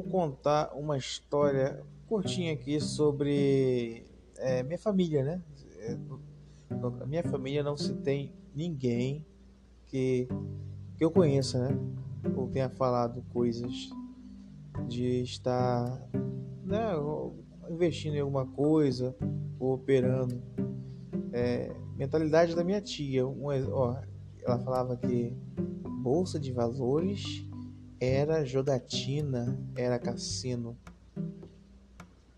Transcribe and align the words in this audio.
vou 0.00 0.02
contar 0.02 0.72
uma 0.74 0.96
história 0.96 1.82
curtinha 2.08 2.54
aqui 2.54 2.80
sobre 2.80 4.06
é, 4.38 4.62
minha 4.62 4.78
família, 4.78 5.22
né? 5.22 5.42
É, 5.80 5.98
na 6.70 7.06
minha 7.06 7.22
família 7.22 7.62
não 7.62 7.76
se 7.76 7.94
tem 7.94 8.32
ninguém 8.54 9.24
que, 9.86 10.26
que 10.96 11.04
eu 11.04 11.10
conheça, 11.10 11.68
né? 11.68 11.78
Ou 12.34 12.48
tenha 12.48 12.70
falado 12.70 13.22
coisas 13.32 13.90
de 14.88 15.22
estar 15.22 16.08
né, 16.64 16.92
investindo 17.68 18.14
em 18.14 18.20
alguma 18.20 18.46
coisa 18.46 19.14
ou 19.58 19.74
operando. 19.74 20.40
É, 21.32 21.74
mentalidade 21.96 22.56
da 22.56 22.64
minha 22.64 22.80
tia. 22.80 23.26
Um, 23.26 23.46
ó, 23.72 23.96
ela 24.42 24.58
falava 24.58 24.96
que 24.96 25.36
bolsa 26.02 26.40
de 26.40 26.52
valores 26.52 27.49
era 28.00 28.44
jogatina, 28.44 29.58
era 29.76 29.98
cassino. 29.98 30.76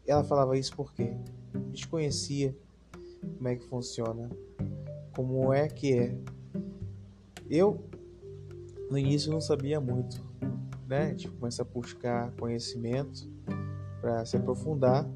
Ela 0.05 0.25
falava 0.25 0.59
isso 0.59 0.75
porque 0.75 1.15
desconhecia 1.71 2.57
como 3.37 3.49
é 3.49 3.55
que 3.55 3.65
funciona, 3.67 4.29
como 5.15 5.53
é 5.53 5.69
que 5.69 5.97
é. 5.97 6.17
Eu 7.49 7.81
no 8.91 8.99
início 8.99 9.31
não 9.31 9.41
sabia 9.41 9.81
muito, 9.81 10.21
né? 10.89 11.11
Gente 11.11 11.29
começa 11.29 11.63
a 11.63 11.65
buscar 11.65 12.33
conhecimento 12.33 13.31
para 14.01 14.25
se 14.27 14.37
aprofundar, 14.37 15.09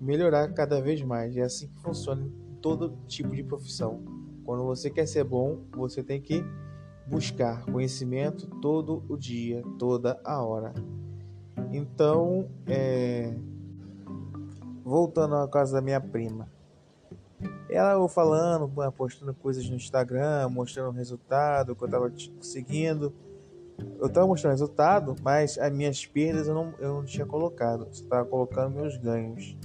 melhorar 0.00 0.52
cada 0.52 0.80
vez 0.80 1.00
mais. 1.02 1.36
É 1.36 1.42
assim 1.42 1.68
que 1.68 1.80
funciona 1.80 2.26
em 2.26 2.56
todo 2.60 2.98
tipo 3.06 3.30
de 3.30 3.44
profissão. 3.44 4.02
Quando 4.44 4.64
você 4.64 4.90
quer 4.90 5.06
ser 5.06 5.24
bom, 5.24 5.60
você 5.72 6.02
tem 6.02 6.20
que 6.20 6.44
buscar 7.06 7.64
conhecimento 7.66 8.46
todo 8.60 9.02
o 9.08 9.16
dia, 9.16 9.62
toda 9.78 10.20
a 10.24 10.42
hora. 10.42 10.72
Então, 11.72 12.48
é... 12.66 13.34
voltando 14.84 15.36
à 15.36 15.48
casa 15.48 15.74
da 15.74 15.80
minha 15.80 16.00
prima, 16.00 16.48
ela 17.68 17.92
eu 17.94 18.08
falando, 18.08 18.70
postando 18.92 19.34
coisas 19.34 19.68
no 19.68 19.76
Instagram, 19.76 20.48
mostrando 20.48 20.90
o 20.90 20.92
resultado 20.92 21.74
que 21.74 21.82
eu 21.82 21.86
estava 21.86 22.10
conseguindo. 22.10 23.12
Eu 23.98 24.06
estava 24.06 24.26
mostrando 24.26 24.52
o 24.52 24.54
resultado, 24.54 25.16
mas 25.20 25.58
as 25.58 25.72
minhas 25.72 26.06
perdas 26.06 26.46
eu 26.46 26.54
não, 26.54 26.74
eu 26.78 26.94
não 26.94 27.04
tinha 27.04 27.26
colocado. 27.26 27.84
Eu 27.84 27.90
estava 27.90 28.24
colocando 28.24 28.76
meus 28.76 28.96
ganhos. 28.96 29.56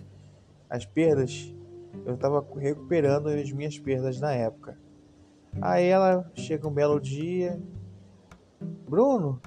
As 0.70 0.86
perdas, 0.86 1.54
eu 2.06 2.16
estava 2.16 2.46
recuperando 2.58 3.28
as 3.28 3.52
minhas 3.52 3.78
perdas 3.78 4.20
na 4.20 4.34
época. 4.34 4.78
Aí 5.62 5.86
ela 5.88 6.30
chega 6.36 6.68
um 6.68 6.74
belo 6.74 7.00
dia. 7.00 7.60
Bruno, 8.88 9.42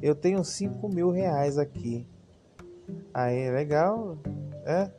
eu 0.00 0.14
tenho 0.14 0.42
5 0.44 0.88
mil 0.88 1.10
reais 1.10 1.58
aqui. 1.58 2.06
Aí, 3.12 3.50
legal, 3.50 4.18
é? 4.64 4.90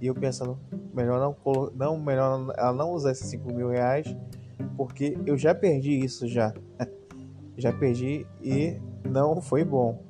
E 0.00 0.06
eu 0.06 0.14
pensando, 0.14 0.58
melhor 0.94 1.18
não, 1.18 1.36
não 1.74 1.98
melhor 1.98 2.52
ela 2.56 2.72
não 2.72 2.92
usar 2.92 3.12
esses 3.12 3.28
5 3.28 3.52
mil 3.52 3.68
reais, 3.68 4.14
porque 4.76 5.16
eu 5.26 5.36
já 5.36 5.54
perdi 5.54 5.98
isso 5.98 6.28
já. 6.28 6.52
já 7.56 7.72
perdi 7.72 8.26
e 8.42 8.78
não 9.08 9.40
foi 9.40 9.64
bom. 9.64 10.02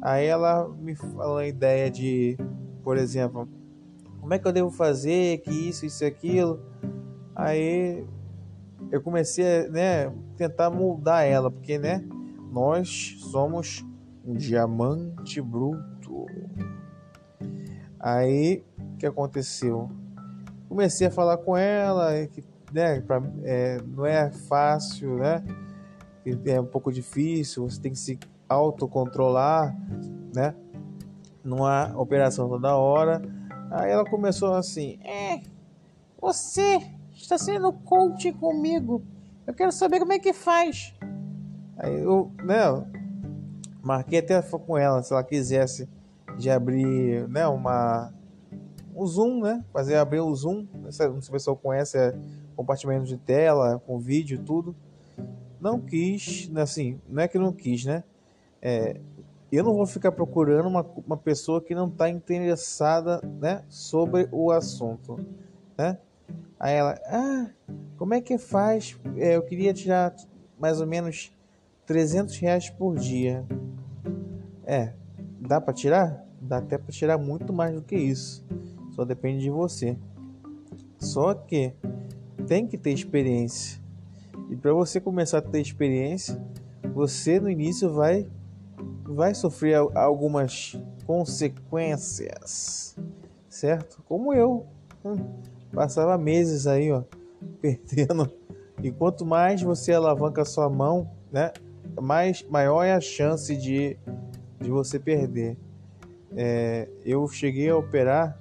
Aí 0.00 0.26
ela 0.26 0.68
me 0.68 0.94
falou 0.94 1.38
a 1.38 1.46
ideia 1.46 1.90
de, 1.90 2.36
por 2.82 2.98
exemplo, 2.98 3.48
como 4.20 4.34
é 4.34 4.38
que 4.38 4.46
eu 4.46 4.52
devo 4.52 4.70
fazer, 4.70 5.38
que 5.38 5.50
isso, 5.50 5.86
isso 5.86 6.04
aquilo. 6.04 6.60
Aí 7.34 8.06
eu 8.90 9.00
comecei 9.02 9.66
a 9.66 9.68
né, 9.68 10.12
tentar 10.36 10.70
moldar 10.70 11.24
ela, 11.24 11.50
porque 11.50 11.78
né, 11.78 12.04
nós 12.50 13.16
somos 13.30 13.84
um 14.24 14.34
diamante 14.34 15.40
bruto. 15.40 16.26
Aí 17.98 18.64
o 18.78 18.96
que 18.96 19.06
aconteceu? 19.06 19.90
Comecei 20.68 21.06
a 21.06 21.10
falar 21.10 21.38
com 21.38 21.56
ela, 21.56 22.26
que 22.26 22.44
né, 22.72 23.00
pra, 23.00 23.22
é, 23.44 23.78
não 23.86 24.04
é 24.04 24.30
fácil, 24.30 25.16
né? 25.16 25.44
É 26.46 26.60
um 26.60 26.66
pouco 26.66 26.90
difícil, 26.90 27.68
você 27.68 27.80
tem 27.80 27.92
que 27.92 27.98
se 27.98 28.18
autocontrolar, 28.48 29.76
né? 30.34 30.54
Numa 31.42 31.94
operação 31.96 32.48
toda 32.48 32.76
hora. 32.76 33.20
Aí 33.70 33.90
ela 33.90 34.04
começou 34.04 34.54
assim: 34.54 34.98
É, 35.02 35.42
você 36.20 36.93
está 37.24 37.38
sendo 37.38 37.72
coach 37.72 38.32
comigo. 38.34 39.02
Eu 39.46 39.54
quero 39.54 39.72
saber 39.72 39.98
como 39.98 40.12
é 40.12 40.18
que 40.18 40.32
faz. 40.32 40.94
Aí 41.76 42.00
eu, 42.00 42.30
né, 42.42 42.56
marquei 43.82 44.18
até 44.20 44.40
com 44.42 44.78
ela 44.78 45.02
se 45.02 45.12
ela 45.12 45.24
quisesse 45.24 45.88
de 46.38 46.50
abrir, 46.50 47.28
né, 47.28 47.46
uma 47.46 48.12
um 48.96 49.04
zoom, 49.06 49.40
né, 49.40 49.64
fazer 49.72 49.96
abrir 49.96 50.20
o 50.20 50.34
zoom. 50.34 50.66
Não 50.72 50.92
sei 50.92 51.10
se 51.20 51.28
o 51.28 51.32
pessoal 51.32 51.56
conhece, 51.56 51.98
é 51.98 52.14
compartilhamento 52.54 53.06
de 53.06 53.16
tela, 53.16 53.82
com 53.84 53.98
vídeo, 53.98 54.40
tudo. 54.44 54.74
Não 55.60 55.80
quis, 55.80 56.48
né, 56.48 56.62
assim, 56.62 57.00
não 57.08 57.22
é 57.22 57.28
que 57.28 57.38
não 57.38 57.52
quis, 57.52 57.84
né? 57.84 58.04
É, 58.62 59.00
eu 59.50 59.64
não 59.64 59.74
vou 59.74 59.86
ficar 59.86 60.12
procurando 60.12 60.68
uma, 60.68 60.86
uma 61.06 61.16
pessoa 61.16 61.60
que 61.60 61.74
não 61.74 61.88
está 61.88 62.08
interessada, 62.08 63.20
né, 63.40 63.64
sobre 63.68 64.28
o 64.30 64.50
assunto, 64.52 65.18
né? 65.76 65.98
Aí 66.58 66.74
ela, 66.74 66.98
ah, 67.06 67.50
como 67.96 68.14
é 68.14 68.20
que 68.20 68.38
faz? 68.38 68.98
É, 69.16 69.36
eu 69.36 69.42
queria 69.42 69.72
tirar 69.74 70.14
mais 70.58 70.80
ou 70.80 70.86
menos 70.86 71.32
300 71.86 72.36
reais 72.38 72.70
por 72.70 72.96
dia. 72.98 73.44
É, 74.64 74.92
dá 75.40 75.60
para 75.60 75.74
tirar? 75.74 76.24
Dá 76.40 76.58
até 76.58 76.78
para 76.78 76.92
tirar 76.92 77.18
muito 77.18 77.52
mais 77.52 77.74
do 77.74 77.82
que 77.82 77.96
isso. 77.96 78.44
Só 78.90 79.04
depende 79.04 79.42
de 79.42 79.50
você. 79.50 79.98
Só 80.98 81.34
que 81.34 81.72
tem 82.46 82.66
que 82.66 82.78
ter 82.78 82.92
experiência. 82.92 83.80
E 84.50 84.56
para 84.56 84.72
você 84.72 85.00
começar 85.00 85.38
a 85.38 85.42
ter 85.42 85.60
experiência, 85.60 86.40
você 86.94 87.40
no 87.40 87.50
início 87.50 87.92
vai 87.92 88.26
vai 89.04 89.34
sofrer 89.34 89.76
algumas 89.94 90.78
consequências, 91.06 92.96
certo? 93.48 94.02
Como 94.06 94.32
eu. 94.32 94.66
Hum. 95.04 95.53
Passava 95.74 96.16
meses 96.16 96.66
aí, 96.66 96.92
ó, 96.92 97.02
perdendo. 97.60 98.30
E 98.82 98.90
quanto 98.90 99.24
mais 99.24 99.62
você 99.62 99.92
alavanca 99.92 100.42
a 100.42 100.44
sua 100.44 100.68
mão, 100.68 101.10
né, 101.32 101.52
mais 102.00 102.42
maior 102.48 102.84
é 102.84 102.92
a 102.92 103.00
chance 103.00 103.56
de, 103.56 103.96
de 104.60 104.70
você 104.70 104.98
perder. 104.98 105.56
É, 106.36 106.88
eu 107.04 107.26
cheguei 107.28 107.70
a 107.70 107.76
operar 107.76 108.38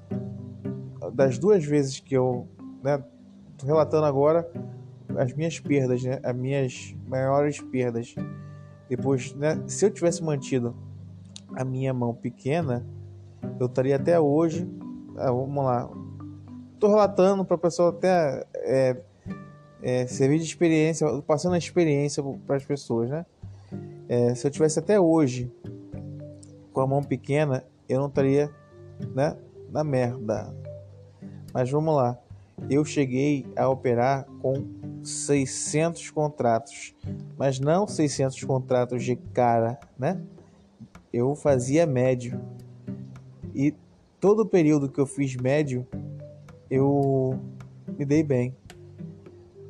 das 1.13 1.37
duas 1.37 1.63
vezes 1.63 1.99
que 1.99 2.15
eu, 2.15 2.47
né, 2.83 3.03
tô 3.57 3.65
relatando 3.65 4.05
agora 4.05 4.49
as 5.15 5.33
minhas 5.33 5.59
perdas, 5.59 6.03
né, 6.03 6.19
as 6.23 6.35
minhas 6.35 6.95
maiores 7.07 7.61
perdas. 7.61 8.15
Depois, 8.89 9.33
né, 9.35 9.61
se 9.67 9.85
eu 9.85 9.91
tivesse 9.91 10.23
mantido 10.23 10.75
a 11.55 11.63
minha 11.63 11.93
mão 11.93 12.13
pequena, 12.13 12.85
eu 13.59 13.67
estaria 13.67 13.95
até 13.95 14.19
hoje, 14.19 14.67
ah, 15.17 15.31
vamos 15.31 15.63
lá, 15.63 15.89
estou 16.83 16.89
relatando 16.89 17.45
para 17.45 17.55
a 17.55 17.59
pessoa 17.59 17.89
até 17.89 18.45
é, 18.55 18.97
é, 19.81 20.05
servir 20.05 20.39
de 20.39 20.43
experiência, 20.43 21.07
passando 21.21 21.55
a 21.55 21.57
experiência 21.57 22.21
para 22.45 22.57
as 22.57 22.65
pessoas, 22.65 23.09
né? 23.09 23.25
É, 24.09 24.35
se 24.35 24.45
eu 24.45 24.51
tivesse 24.51 24.79
até 24.79 24.99
hoje 24.99 25.49
com 26.73 26.81
a 26.81 26.87
mão 26.87 27.01
pequena, 27.01 27.63
eu 27.87 28.01
não 28.01 28.07
estaria, 28.07 28.51
né, 29.15 29.37
na 29.71 29.81
merda. 29.83 30.53
Mas 31.53 31.71
vamos 31.71 31.95
lá. 31.95 32.17
Eu 32.69 32.83
cheguei 32.83 33.45
a 33.55 33.69
operar 33.69 34.25
com 34.41 34.65
600 35.01 36.11
contratos, 36.11 36.93
mas 37.37 37.59
não 37.59 37.87
600 37.87 38.43
contratos 38.43 39.03
de 39.03 39.15
cara, 39.15 39.79
né? 39.97 40.21
Eu 41.13 41.33
fazia 41.33 41.85
médio. 41.85 42.41
E 43.55 43.73
todo 44.19 44.41
o 44.41 44.45
período 44.45 44.89
que 44.89 44.99
eu 44.99 45.05
fiz 45.05 45.35
médio, 45.35 45.87
eu 46.73 47.39
me 47.95 48.03
dei 48.03 48.23
bem. 48.23 48.57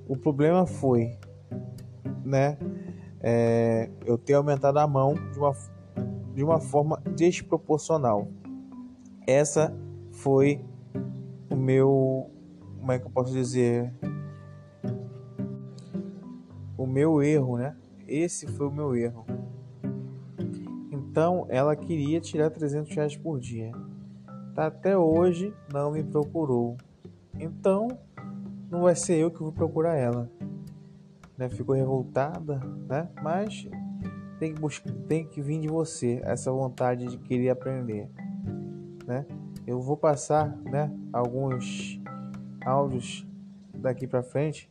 O 0.07 0.15
problema 0.15 0.65
foi, 0.65 1.17
né, 2.23 2.57
é, 3.19 3.89
eu 4.05 4.17
ter 4.17 4.35
aumentado 4.35 4.77
a 4.77 4.88
mão 4.88 5.13
de 5.13 5.38
uma, 5.38 5.53
de 6.33 6.44
uma 6.44 6.61
forma 6.61 7.01
desproporcional. 7.13 8.29
Essa 9.27 9.75
foi 10.11 10.63
o 11.51 11.55
meu, 11.57 12.29
como 12.79 12.91
é 12.94 13.00
que 13.00 13.05
eu 13.05 13.11
posso 13.11 13.33
dizer, 13.33 13.94
o 16.77 16.88
meu 16.88 17.21
erro, 17.21 17.57
né? 17.57 17.75
Esse 18.07 18.47
foi 18.47 18.67
o 18.67 18.71
meu 18.71 18.95
erro. 18.95 19.25
Então 20.89 21.45
ela 21.50 21.75
queria 21.75 22.21
tirar 22.21 22.50
300 22.50 22.95
reais 22.95 23.17
por 23.17 23.41
dia. 23.41 23.71
Tá, 24.55 24.67
até 24.67 24.97
hoje 24.97 25.53
não 25.73 25.91
me 25.91 26.03
procurou. 26.03 26.77
Então, 27.39 27.88
não 28.69 28.81
vai 28.81 28.95
ser 28.95 29.18
eu 29.18 29.31
que 29.31 29.39
vou 29.39 29.51
procurar 29.51 29.95
ela. 29.95 30.30
Né? 31.38 31.50
Ficou 31.50 31.75
revoltada, 31.75 32.59
né? 32.88 33.09
Mas 33.21 33.68
tem 34.39 34.53
que 34.53 34.59
buscar, 34.59 34.91
tem 35.07 35.25
que 35.25 35.41
vir 35.41 35.59
de 35.62 35.68
você 35.68 36.21
essa 36.24 36.51
vontade 36.51 37.07
de 37.07 37.18
querer 37.18 37.50
aprender, 37.50 38.09
né? 39.06 39.25
Eu 39.65 39.81
vou 39.81 39.95
passar, 39.95 40.57
né, 40.65 40.91
alguns 41.13 42.01
áudios 42.65 43.25
daqui 43.74 44.06
para 44.06 44.21
frente 44.21 44.69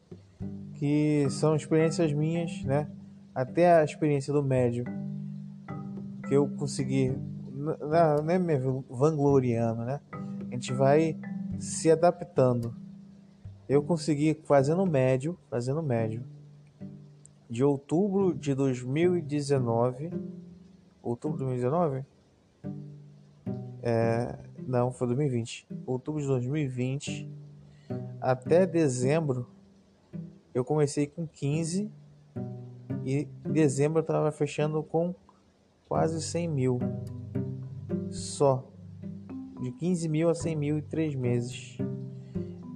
que 0.74 1.26
são 1.30 1.56
experiências 1.56 2.12
minhas, 2.12 2.62
né? 2.64 2.86
Até 3.34 3.78
a 3.78 3.84
experiência 3.84 4.32
do 4.32 4.42
médio 4.42 4.84
que 6.28 6.34
eu 6.34 6.46
consegui, 6.48 7.16
não 7.54 8.30
é 8.30 8.38
me 8.38 8.58
vangloriando, 8.90 9.84
né? 9.84 10.00
A 10.50 10.54
gente 10.54 10.72
vai 10.72 11.16
se 11.62 11.88
adaptando. 11.92 12.74
Eu 13.68 13.84
consegui 13.84 14.34
fazendo 14.42 14.84
médio, 14.84 15.38
fazendo 15.48 15.80
médio, 15.80 16.24
de 17.48 17.62
outubro 17.62 18.34
de 18.34 18.52
2019, 18.52 20.10
outubro 21.00 21.38
de 21.38 21.44
2019? 21.44 22.04
É, 23.80 24.38
não, 24.66 24.90
foi 24.90 25.06
2020. 25.06 25.68
Outubro 25.86 26.20
de 26.20 26.26
2020 26.26 27.30
até 28.20 28.66
dezembro 28.66 29.46
eu 30.52 30.64
comecei 30.64 31.06
com 31.06 31.26
15 31.26 31.88
e 33.04 33.28
em 33.46 33.52
dezembro 33.52 34.00
eu 34.00 34.02
estava 34.02 34.32
fechando 34.32 34.82
com 34.82 35.14
quase 35.88 36.20
100 36.20 36.48
mil 36.48 36.80
só 38.10 38.71
de 39.62 39.70
15 39.70 40.08
mil 40.08 40.28
a 40.28 40.34
100 40.34 40.56
mil 40.56 40.78
em 40.78 40.82
três 40.82 41.14
meses. 41.14 41.78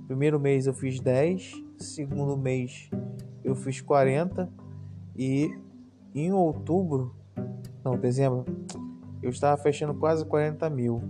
Primeiro 0.07 0.39
mês 0.39 0.69
eu 0.69 0.73
fiz 0.73 1.01
10, 1.01 1.53
segundo 1.77 2.37
mês 2.37 2.89
eu 3.43 3.57
fiz 3.57 3.81
40 3.81 4.49
e 5.17 5.51
em 6.15 6.33
outubro, 6.33 7.13
não, 7.85 7.99
dezembro, 7.99 8.45
eu 9.21 9.31
estava 9.31 9.61
fechando 9.61 9.95
quase 9.95 10.25
40 10.25 10.71
mil. 10.71 11.03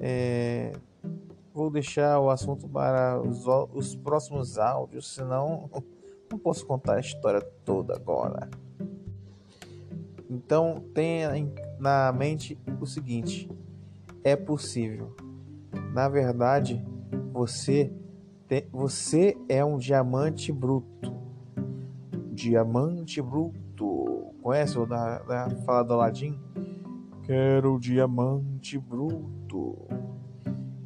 É, 0.00 0.72
vou 1.52 1.70
deixar 1.70 2.18
o 2.20 2.30
assunto 2.30 2.66
para 2.66 3.20
os, 3.20 3.44
os 3.74 3.94
próximos 3.94 4.58
áudios, 4.58 5.14
senão 5.14 5.68
não 6.32 6.38
posso 6.38 6.66
contar 6.66 6.94
a 6.94 7.00
história 7.00 7.42
toda 7.66 7.94
agora. 7.94 8.48
Então 10.28 10.82
tenha 10.94 11.30
na 11.78 12.10
mente 12.12 12.58
o 12.80 12.86
seguinte: 12.86 13.48
é 14.24 14.34
possível. 14.34 15.14
Na 15.92 16.08
verdade, 16.08 16.84
você 17.32 17.92
tem, 18.48 18.66
você 18.72 19.36
é 19.48 19.64
um 19.64 19.78
diamante 19.78 20.50
bruto 20.50 21.14
diamante 22.34 23.22
bruto. 23.22 24.34
Conhece 24.42 24.78
o 24.78 24.84
da, 24.84 25.20
da 25.20 25.50
fala 25.64 25.82
do 25.82 25.94
Aladdin? 25.94 26.38
Quero 27.22 27.78
diamante 27.78 28.78
bruto. 28.78 29.78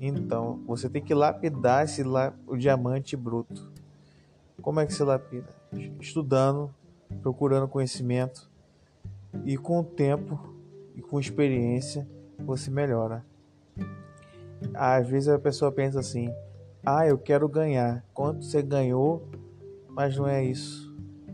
Então, 0.00 0.62
você 0.66 0.88
tem 0.88 1.02
que 1.02 1.14
lapidar 1.14 1.84
esse 1.84 2.04
la, 2.04 2.32
o 2.46 2.56
diamante 2.56 3.16
bruto. 3.16 3.72
Como 4.62 4.78
é 4.78 4.86
que 4.86 4.92
se 4.92 5.02
lapida? 5.02 5.48
Estudando, 6.00 6.72
procurando 7.22 7.66
conhecimento 7.66 8.48
e 9.44 9.56
com 9.56 9.80
o 9.80 9.84
tempo 9.84 10.54
e 10.94 11.00
com 11.00 11.18
experiência 11.18 12.06
você 12.38 12.70
melhora. 12.70 13.24
Às 14.74 15.08
vezes 15.08 15.28
a 15.28 15.38
pessoa 15.38 15.72
pensa 15.72 16.00
assim: 16.00 16.32
"Ah, 16.84 17.06
eu 17.06 17.18
quero 17.18 17.48
ganhar". 17.48 18.04
Quanto 18.14 18.44
você 18.44 18.62
ganhou? 18.62 19.28
Mas 19.88 20.16
não 20.16 20.28
é 20.28 20.44
isso 20.44 20.88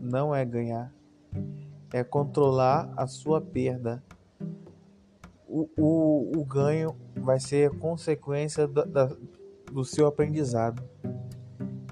não 0.05 0.35
é 0.35 0.45
ganhar, 0.45 0.93
é 1.91 2.03
controlar 2.03 2.93
a 2.95 3.07
sua 3.07 3.41
perda. 3.41 4.03
O, 5.47 5.67
o, 5.77 6.39
o 6.39 6.45
ganho 6.45 6.95
vai 7.15 7.39
ser 7.39 7.71
consequência 7.79 8.67
da, 8.67 8.83
da, 8.83 9.11
do 9.71 9.83
seu 9.83 10.05
aprendizado. 10.05 10.83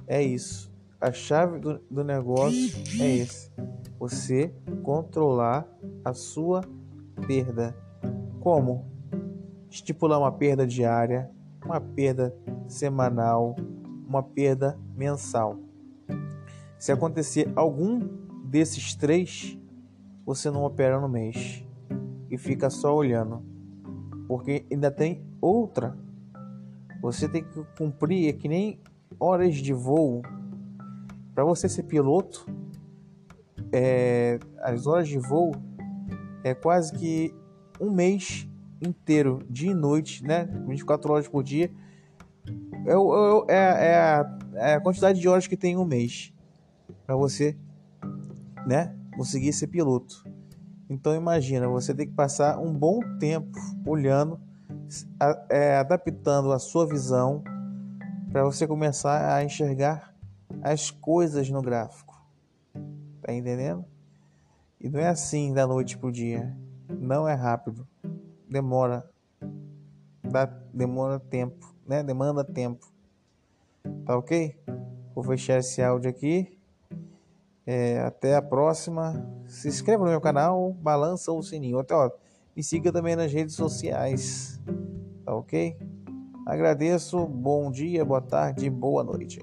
É 0.05 0.21
isso. 0.21 0.71
A 1.01 1.11
chave 1.11 1.59
do, 1.59 1.79
do 1.89 2.03
negócio 2.03 2.83
é 3.01 3.17
esse. 3.17 3.51
Você 3.99 4.53
controlar 4.83 5.67
a 6.03 6.13
sua 6.13 6.61
perda. 7.25 7.75
Como? 8.39 8.92
Estipular 9.73 10.19
uma 10.19 10.31
perda 10.31 10.67
diária, 10.67 11.31
uma 11.65 11.81
perda 11.81 12.31
semanal, 12.67 13.55
uma 14.07 14.21
perda 14.21 14.77
mensal. 14.95 15.57
Se 16.77 16.91
acontecer 16.91 17.51
algum 17.55 18.07
desses 18.45 18.93
três, 18.93 19.57
você 20.23 20.51
não 20.51 20.63
opera 20.63 21.01
no 21.01 21.09
mês 21.09 21.65
e 22.29 22.37
fica 22.37 22.69
só 22.69 22.95
olhando, 22.95 23.41
porque 24.27 24.63
ainda 24.71 24.91
tem 24.91 25.25
outra. 25.41 25.97
Você 27.01 27.27
tem 27.27 27.43
que 27.43 27.63
cumprir 27.75 28.29
é 28.29 28.33
que 28.33 28.47
nem 28.47 28.79
horas 29.19 29.55
de 29.55 29.73
voo. 29.73 30.21
Para 31.33 31.43
você 31.43 31.67
ser 31.67 31.81
piloto, 31.81 32.45
é, 33.71 34.37
as 34.61 34.85
horas 34.85 35.07
de 35.07 35.17
voo 35.17 35.51
é 36.43 36.53
quase 36.53 36.93
que 36.93 37.33
um 37.81 37.89
mês 37.89 38.47
inteiro, 38.87 39.39
dia 39.49 39.71
e 39.71 39.75
noite, 39.75 40.23
né? 40.23 40.45
24 40.67 41.11
horas 41.11 41.27
por 41.27 41.43
dia. 41.43 41.71
É, 42.85 42.93
é, 42.93 43.55
é, 43.55 43.87
é, 43.87 43.95
a, 43.95 44.39
é 44.55 44.73
a 44.75 44.81
quantidade 44.81 45.19
de 45.19 45.27
horas 45.27 45.47
que 45.47 45.55
tem 45.55 45.77
um 45.77 45.85
mês 45.85 46.33
para 47.05 47.15
você, 47.15 47.57
né, 48.65 48.95
conseguir 49.15 49.53
ser 49.53 49.67
piloto. 49.67 50.23
Então 50.89 51.15
imagina, 51.15 51.67
você 51.67 51.93
tem 51.93 52.07
que 52.07 52.13
passar 52.13 52.59
um 52.59 52.73
bom 52.73 52.99
tempo 53.17 53.57
olhando, 53.85 54.39
é, 55.49 55.77
adaptando 55.77 56.51
a 56.51 56.59
sua 56.59 56.85
visão 56.85 57.43
para 58.31 58.43
você 58.43 58.67
começar 58.67 59.33
a 59.35 59.43
enxergar 59.43 60.13
as 60.61 60.91
coisas 60.91 61.49
no 61.49 61.61
gráfico. 61.61 62.21
Tá 63.21 63.33
entendendo? 63.33 63.85
E 64.79 64.89
não 64.89 64.99
é 64.99 65.07
assim 65.07 65.53
da 65.53 65.65
noite 65.65 65.97
pro 65.97 66.11
dia. 66.11 66.55
Não 66.89 67.27
é 67.27 67.33
rápido. 67.33 67.87
Demora. 68.53 69.03
Dá, 70.21 70.45
demora 70.71 71.19
tempo, 71.19 71.75
né? 71.87 72.03
Demanda 72.03 72.43
tempo. 72.43 72.85
Tá 74.05 74.15
ok? 74.15 74.55
Vou 75.15 75.23
fechar 75.23 75.57
esse 75.57 75.81
áudio 75.81 76.11
aqui. 76.11 76.55
É, 77.65 78.01
até 78.01 78.35
a 78.35 78.43
próxima. 78.43 79.27
Se 79.47 79.67
inscreva 79.67 80.03
no 80.03 80.11
meu 80.11 80.21
canal, 80.21 80.71
balança 80.73 81.31
o 81.31 81.41
sininho. 81.41 81.79
Até, 81.79 81.95
ó, 81.95 82.11
me 82.55 82.61
siga 82.61 82.93
também 82.93 83.15
nas 83.15 83.33
redes 83.33 83.55
sociais. 83.55 84.61
Tá 85.25 85.33
ok? 85.33 85.75
Agradeço. 86.45 87.25
Bom 87.25 87.71
dia, 87.71 88.05
boa 88.05 88.21
tarde, 88.21 88.69
boa 88.69 89.03
noite. 89.03 89.41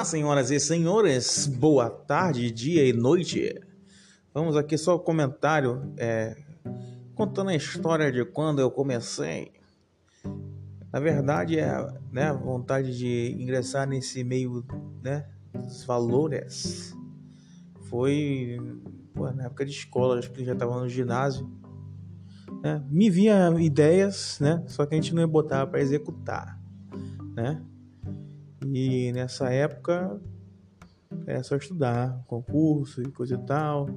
Olá, 0.00 0.04
senhoras 0.06 0.50
e 0.50 0.58
senhores. 0.58 1.46
Boa 1.46 1.90
tarde, 1.90 2.50
dia 2.50 2.88
e 2.88 2.90
noite. 2.90 3.54
Vamos 4.32 4.56
aqui 4.56 4.78
só 4.78 4.94
o 4.94 4.96
um 4.96 5.04
comentário 5.04 5.92
é, 5.98 6.34
contando 7.14 7.50
a 7.50 7.54
história 7.54 8.10
de 8.10 8.24
quando 8.24 8.60
eu 8.60 8.70
comecei. 8.70 9.52
Na 10.90 10.98
verdade, 11.00 11.58
é 11.58 11.86
né, 12.10 12.30
a 12.30 12.32
vontade 12.32 12.96
de 12.96 13.36
ingressar 13.38 13.86
nesse 13.86 14.24
meio 14.24 14.64
né, 15.02 15.28
dos 15.52 15.84
valores 15.84 16.96
foi 17.82 18.56
pô, 19.12 19.30
na 19.32 19.44
época 19.44 19.66
de 19.66 19.72
escola, 19.72 20.18
acho 20.18 20.32
que 20.32 20.42
já 20.42 20.54
estava 20.54 20.80
no 20.80 20.88
ginásio. 20.88 21.46
Né? 22.62 22.82
Me 22.88 23.10
vinha 23.10 23.50
ideias, 23.58 24.38
né? 24.40 24.64
Só 24.66 24.86
que 24.86 24.94
a 24.94 24.96
gente 24.96 25.14
não 25.14 25.20
ia 25.20 25.28
botar 25.28 25.66
para 25.66 25.78
executar, 25.78 26.58
né? 27.34 27.62
E 28.66 29.12
nessa 29.12 29.50
época 29.50 30.20
é 31.26 31.42
só 31.42 31.56
estudar, 31.56 32.22
concurso 32.26 33.02
e 33.02 33.10
coisa 33.10 33.34
e 33.34 33.46
tal. 33.46 33.88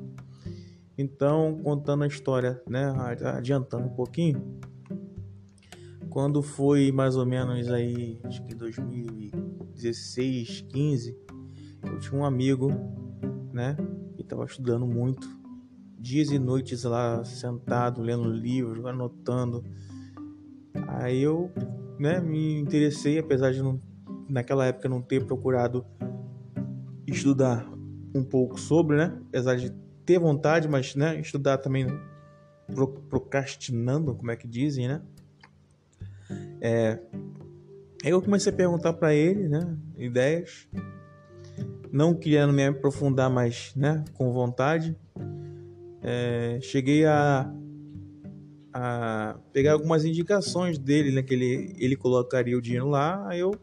Então, 0.97 1.59
contando 1.63 2.03
a 2.03 2.07
história, 2.07 2.61
né, 2.67 2.93
adiantando 3.35 3.87
um 3.87 3.93
pouquinho, 3.93 4.59
quando 6.09 6.41
foi 6.43 6.91
mais 6.91 7.15
ou 7.15 7.25
menos 7.25 7.71
aí, 7.71 8.19
acho 8.23 8.45
que 8.45 8.53
2016, 8.53 10.61
15, 10.69 11.17
eu 11.83 11.99
tinha 11.99 12.21
um 12.21 12.23
amigo, 12.23 12.71
né, 13.51 13.75
que 14.15 14.21
estava 14.21 14.45
estudando 14.45 14.85
muito, 14.85 15.27
dias 15.97 16.29
e 16.29 16.37
noites 16.37 16.83
lá 16.83 17.25
sentado, 17.25 17.99
lendo 18.01 18.29
livros, 18.29 18.85
anotando. 18.85 19.63
Aí 20.87 21.19
eu, 21.21 21.51
né, 21.97 22.19
me 22.19 22.59
interessei, 22.59 23.17
apesar 23.17 23.51
de 23.51 23.63
não, 23.63 23.81
naquela 24.33 24.65
época 24.65 24.89
não 24.89 24.99
ter 24.99 25.23
procurado 25.23 25.85
estudar 27.05 27.69
um 28.15 28.23
pouco 28.23 28.59
sobre, 28.59 28.97
né, 28.97 29.15
apesar 29.27 29.55
de 29.55 29.71
ter 30.03 30.19
vontade, 30.19 30.67
mas 30.67 30.95
né, 30.95 31.19
estudar 31.19 31.59
também 31.59 31.87
procrastinando, 33.09 34.15
como 34.15 34.31
é 34.31 34.35
que 34.35 34.47
dizem, 34.47 34.87
né? 34.87 35.01
É, 36.59 36.99
aí 38.03 38.11
eu 38.11 38.21
comecei 38.21 38.51
a 38.51 38.55
perguntar 38.55 38.93
para 38.93 39.13
ele, 39.13 39.47
né, 39.47 39.77
ideias, 39.97 40.67
não 41.91 42.15
querendo 42.15 42.53
me 42.53 42.65
aprofundar 42.65 43.29
mais, 43.29 43.73
né, 43.75 44.03
com 44.13 44.33
vontade. 44.33 44.97
É, 46.01 46.57
cheguei 46.61 47.05
a, 47.05 47.53
a 48.73 49.37
pegar 49.51 49.73
algumas 49.73 50.03
indicações 50.03 50.79
dele, 50.79 51.11
né, 51.11 51.21
que 51.21 51.33
ele, 51.33 51.75
ele 51.77 51.95
colocaria 51.95 52.57
o 52.57 52.61
dinheiro 52.61 52.87
lá, 52.87 53.27
aí 53.27 53.39
eu 53.39 53.53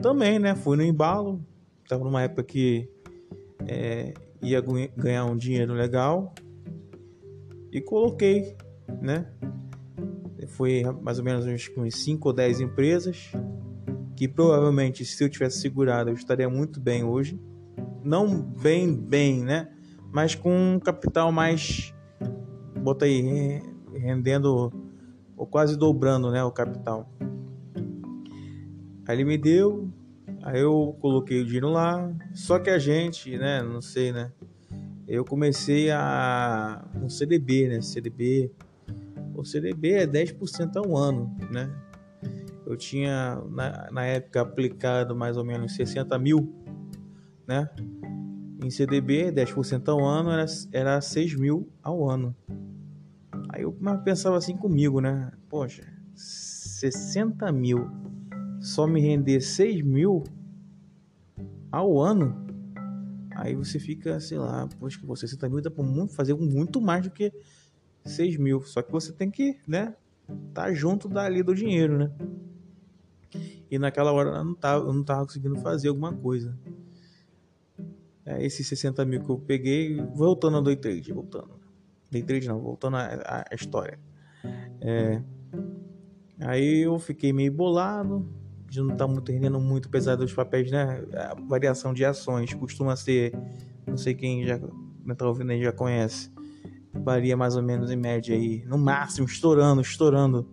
também, 0.00 0.38
né, 0.38 0.54
fui 0.54 0.76
no 0.76 0.82
embalo, 0.82 1.44
tava 1.88 2.04
numa 2.04 2.22
época 2.22 2.42
que 2.42 2.88
é, 3.66 4.12
ia 4.42 4.62
ganhar 4.96 5.24
um 5.24 5.36
dinheiro 5.36 5.72
legal 5.72 6.34
e 7.70 7.80
coloquei, 7.80 8.56
né? 9.00 9.26
Foi 10.48 10.82
mais 11.00 11.18
ou 11.18 11.24
menos 11.24 11.46
uns 11.46 11.94
5 11.94 12.28
ou 12.28 12.34
10 12.34 12.60
empresas 12.60 13.32
que 14.16 14.28
provavelmente 14.28 15.04
se 15.04 15.24
eu 15.24 15.28
tivesse 15.28 15.60
segurado 15.60 16.10
eu 16.10 16.14
estaria 16.14 16.48
muito 16.48 16.80
bem 16.80 17.04
hoje. 17.04 17.40
Não 18.04 18.42
bem, 18.42 18.94
bem, 18.94 19.42
né? 19.42 19.68
Mas 20.12 20.34
com 20.34 20.74
um 20.74 20.78
capital 20.78 21.32
mais. 21.32 21.94
Bota 22.82 23.04
aí, 23.04 23.62
rendendo 23.94 24.72
ou 25.36 25.46
quase 25.46 25.78
dobrando 25.78 26.30
né, 26.30 26.42
o 26.44 26.50
capital. 26.50 27.08
Aí 29.06 29.16
ele 29.16 29.24
me 29.24 29.38
deu, 29.38 29.90
aí 30.42 30.60
eu 30.60 30.96
coloquei 31.00 31.40
o 31.40 31.44
dinheiro 31.44 31.68
lá. 31.68 32.12
Só 32.34 32.58
que 32.58 32.70
a 32.70 32.78
gente, 32.78 33.36
né? 33.36 33.62
Não 33.62 33.80
sei, 33.80 34.12
né? 34.12 34.30
eu 35.12 35.26
comecei 35.26 35.90
a 35.90 36.82
um 36.96 37.06
CDB, 37.06 37.68
né? 37.68 37.82
CDB, 37.82 38.50
o 39.34 39.44
CDB 39.44 39.92
é 39.92 40.06
10% 40.06 40.76
ao 40.76 40.96
ano, 40.96 41.36
né? 41.50 41.70
Eu 42.64 42.76
tinha 42.78 43.38
na, 43.50 43.90
na 43.90 44.06
época 44.06 44.40
aplicado 44.40 45.14
mais 45.14 45.36
ou 45.36 45.44
menos 45.44 45.74
60 45.74 46.18
mil, 46.18 46.50
né? 47.46 47.68
Em 48.64 48.70
CDB, 48.70 49.30
10% 49.30 49.86
ao 49.88 50.02
ano 50.02 50.30
era, 50.30 50.46
era 50.72 51.00
6 51.00 51.34
mil 51.34 51.68
ao 51.82 52.08
ano. 52.08 52.34
Aí 53.50 53.64
eu 53.64 53.72
pensava 54.02 54.38
assim 54.38 54.56
comigo, 54.56 54.98
né? 54.98 55.30
Poxa, 55.48 55.82
60 56.14 57.52
mil 57.52 57.90
só 58.62 58.86
me 58.86 59.00
render 59.00 59.42
6 59.42 59.82
mil 59.82 60.24
ao 61.70 62.00
ano 62.00 62.42
Aí 63.36 63.54
você 63.54 63.78
fica, 63.78 64.20
sei 64.20 64.38
lá, 64.38 64.68
poxa, 64.78 64.98
que 64.98 65.06
você 65.06 65.26
60 65.26 65.48
mil 65.48 65.60
dá 65.60 65.70
pra 65.70 65.84
fazer 66.08 66.34
muito 66.34 66.80
mais 66.80 67.04
do 67.04 67.10
que 67.10 67.32
6 68.04 68.36
mil. 68.36 68.60
Só 68.62 68.82
que 68.82 68.92
você 68.92 69.12
tem 69.12 69.30
que, 69.30 69.58
né, 69.66 69.94
tá 70.52 70.72
junto 70.72 71.08
dali 71.08 71.42
do 71.42 71.54
dinheiro, 71.54 71.98
né? 71.98 72.12
E 73.70 73.78
naquela 73.78 74.12
hora 74.12 74.30
eu 74.30 74.44
não 74.44 74.54
tava, 74.54 74.84
eu 74.84 74.92
não 74.92 75.02
tava 75.02 75.24
conseguindo 75.24 75.56
fazer 75.56 75.88
alguma 75.88 76.12
coisa. 76.12 76.56
É, 78.24 78.44
esses 78.44 78.66
60 78.66 79.04
mil 79.04 79.22
que 79.22 79.30
eu 79.30 79.38
peguei, 79.38 79.96
voltando 80.14 80.58
ao 80.58 80.62
day 80.62 80.76
trade, 80.76 81.12
voltando. 81.12 81.60
Day 82.10 82.22
trade 82.22 82.46
não, 82.46 82.60
voltando 82.60 82.96
à 82.96 83.44
história. 83.52 83.98
É, 84.80 85.22
aí 86.40 86.80
eu 86.80 86.98
fiquei 86.98 87.32
meio 87.32 87.52
bolado, 87.52 88.28
de 88.72 88.80
não 88.80 88.92
estar 88.92 89.06
tá 89.06 89.12
muito 89.12 89.30
rendendo 89.30 89.60
muito, 89.60 89.86
apesar 89.88 90.16
dos 90.16 90.32
papéis, 90.32 90.70
né? 90.70 91.04
A 91.14 91.34
variação 91.46 91.92
de 91.92 92.06
ações 92.06 92.54
costuma 92.54 92.96
ser, 92.96 93.30
não 93.86 93.98
sei 93.98 94.14
quem 94.14 94.46
já 94.46 94.58
está 95.06 95.28
ouvindo 95.28 95.52
aí 95.52 95.62
já 95.62 95.72
conhece, 95.72 96.30
varia 96.90 97.36
mais 97.36 97.54
ou 97.54 97.62
menos 97.62 97.90
em 97.90 97.96
média 97.96 98.34
aí, 98.34 98.64
no 98.64 98.78
máximo, 98.78 99.26
estourando, 99.26 99.82
estourando 99.82 100.48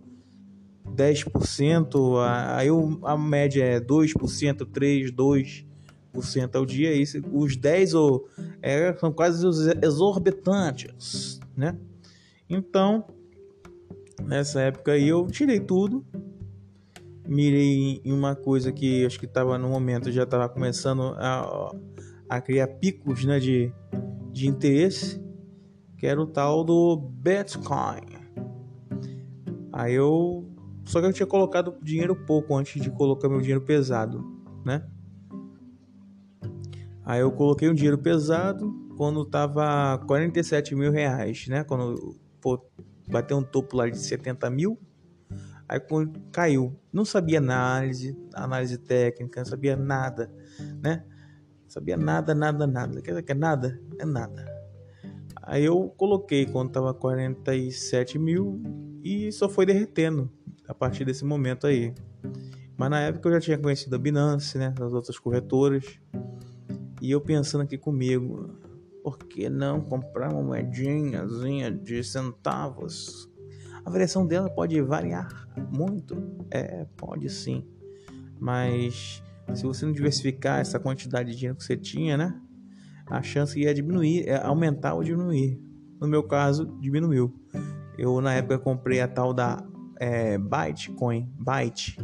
10%, 0.86 2.22
aí 2.54 2.68
a 3.04 3.16
média 3.16 3.64
é 3.64 3.80
2%, 3.80 4.66
3%, 4.66 5.64
2% 6.14 6.56
ao 6.56 6.66
dia, 6.66 6.92
isso, 6.92 7.22
os 7.32 7.56
10 7.56 7.94
ou, 7.94 8.28
é, 8.60 8.94
são 8.98 9.10
quase 9.10 9.46
os 9.46 9.66
exorbitantes, 9.82 11.40
né? 11.56 11.74
Então, 12.50 13.02
nessa 14.22 14.60
época 14.60 14.92
aí 14.92 15.08
eu 15.08 15.26
tirei 15.28 15.58
tudo, 15.58 16.04
mirei 17.30 18.02
em 18.04 18.12
uma 18.12 18.34
coisa 18.34 18.72
que 18.72 19.06
acho 19.06 19.16
que 19.18 19.24
estava 19.24 19.56
no 19.56 19.68
momento 19.68 20.10
já 20.10 20.24
estava 20.24 20.48
começando 20.48 21.14
a, 21.16 21.72
a 22.28 22.40
criar 22.40 22.66
picos 22.66 23.24
né, 23.24 23.38
de, 23.38 23.72
de 24.32 24.48
interesse, 24.48 25.22
que 25.96 26.08
era 26.08 26.20
o 26.20 26.26
tal 26.26 26.64
do 26.64 26.96
Bitcoin. 26.96 28.18
Aí 29.72 29.94
eu. 29.94 30.44
Só 30.84 31.00
que 31.00 31.06
eu 31.06 31.12
tinha 31.12 31.26
colocado 31.26 31.76
dinheiro 31.80 32.16
pouco 32.16 32.56
antes 32.56 32.82
de 32.82 32.90
colocar 32.90 33.28
meu 33.28 33.40
dinheiro 33.40 33.60
pesado, 33.60 34.24
né? 34.64 34.84
Aí 37.04 37.20
eu 37.20 37.30
coloquei 37.30 37.68
um 37.68 37.74
dinheiro 37.74 37.98
pesado 37.98 38.72
quando 38.96 39.24
tava 39.24 39.98
47 40.06 40.74
mil 40.74 40.90
reais, 40.90 41.46
né? 41.46 41.62
Quando 41.62 42.16
pô, 42.40 42.60
bateu 43.08 43.36
um 43.36 43.42
topo 43.42 43.76
lá 43.76 43.88
de 43.88 43.98
70 43.98 44.50
mil. 44.50 44.76
Aí 45.70 45.80
caiu. 46.32 46.76
Não 46.92 47.04
sabia 47.04 47.38
análise, 47.38 48.18
análise 48.34 48.76
técnica, 48.76 49.38
não 49.38 49.44
sabia 49.46 49.76
nada, 49.76 50.28
né? 50.82 51.04
Sabia 51.68 51.96
nada, 51.96 52.34
nada, 52.34 52.66
nada. 52.66 53.00
Quer 53.00 53.12
dizer 53.12 53.22
que 53.22 53.30
é 53.30 53.36
nada? 53.36 53.80
É 53.96 54.04
nada. 54.04 54.44
Aí 55.40 55.64
eu 55.64 55.88
coloquei 55.96 56.44
quando 56.44 56.72
tava 56.72 56.92
47 56.92 58.18
mil 58.18 58.60
e 59.04 59.30
só 59.30 59.48
foi 59.48 59.64
derretendo 59.64 60.28
a 60.66 60.74
partir 60.74 61.04
desse 61.04 61.24
momento 61.24 61.68
aí. 61.68 61.94
Mas 62.76 62.90
na 62.90 63.02
época 63.02 63.28
eu 63.28 63.34
já 63.34 63.40
tinha 63.40 63.58
conhecido 63.58 63.94
a 63.94 63.98
Binance, 63.98 64.58
né? 64.58 64.74
Das 64.76 64.92
outras 64.92 65.20
corretoras. 65.20 66.00
E 67.00 67.12
eu 67.12 67.20
pensando 67.20 67.60
aqui 67.60 67.78
comigo, 67.78 68.58
por 69.04 69.18
que 69.18 69.48
não 69.48 69.80
comprar 69.80 70.32
uma 70.32 70.42
moedinhazinha 70.42 71.70
de 71.70 72.02
centavos? 72.02 73.29
A 73.90 73.92
variação 73.92 74.24
dela 74.24 74.48
pode 74.48 74.80
variar 74.82 75.26
muito, 75.68 76.16
é, 76.48 76.86
pode 76.96 77.28
sim, 77.28 77.66
mas 78.38 79.20
se 79.52 79.64
você 79.64 79.84
não 79.84 79.92
diversificar 79.92 80.60
essa 80.60 80.78
quantidade 80.78 81.32
de 81.32 81.36
dinheiro 81.36 81.56
que 81.56 81.64
você 81.64 81.76
tinha, 81.76 82.16
né, 82.16 82.40
a 83.04 83.20
chance 83.20 83.58
ia 83.58 83.74
diminuir, 83.74 84.28
é 84.28 84.40
aumentar 84.46 84.94
ou 84.94 85.02
diminuir. 85.02 85.60
No 86.00 86.06
meu 86.06 86.22
caso, 86.22 86.66
diminuiu. 86.78 87.34
Eu 87.98 88.20
na 88.20 88.32
época 88.32 88.60
comprei 88.60 89.00
a 89.00 89.08
tal 89.08 89.34
da 89.34 89.60
é, 89.98 90.38
Bytecoin, 90.38 91.28
Byte, 91.36 91.98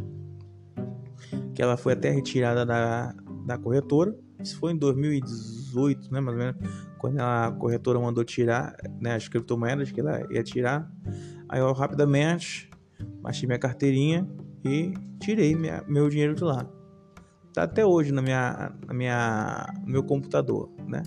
que 1.55 1.61
ela 1.61 1.77
foi 1.77 1.93
até 1.93 2.09
retirada 2.09 2.65
da, 2.65 3.15
da 3.45 3.57
corretora. 3.57 4.13
Isso 4.41 4.59
foi 4.59 4.73
em 4.73 4.77
2018, 4.77 6.11
né, 6.11 6.19
mais 6.19 6.37
ou 6.37 6.43
menos, 6.43 6.87
quando 6.97 7.17
a 7.21 7.49
corretora 7.57 7.97
mandou 7.97 8.25
tirar 8.25 8.75
né, 8.99 9.15
as 9.15 9.29
criptomoedas 9.29 9.89
que 9.89 10.01
ela 10.01 10.27
ia 10.29 10.43
tirar. 10.43 10.91
Aí 11.49 11.59
eu 11.59 11.71
rapidamente 11.73 12.69
baixei 13.21 13.47
minha 13.47 13.59
carteirinha 13.59 14.27
e 14.63 14.93
tirei 15.19 15.55
minha, 15.55 15.83
meu 15.87 16.09
dinheiro 16.09 16.35
de 16.35 16.43
lá. 16.43 16.67
Tá 17.53 17.63
até 17.63 17.85
hoje 17.85 18.11
na 18.11 18.21
minha, 18.21 18.71
na 18.85 18.93
minha, 18.93 19.73
meu 19.85 20.03
computador, 20.03 20.69
né? 20.87 21.03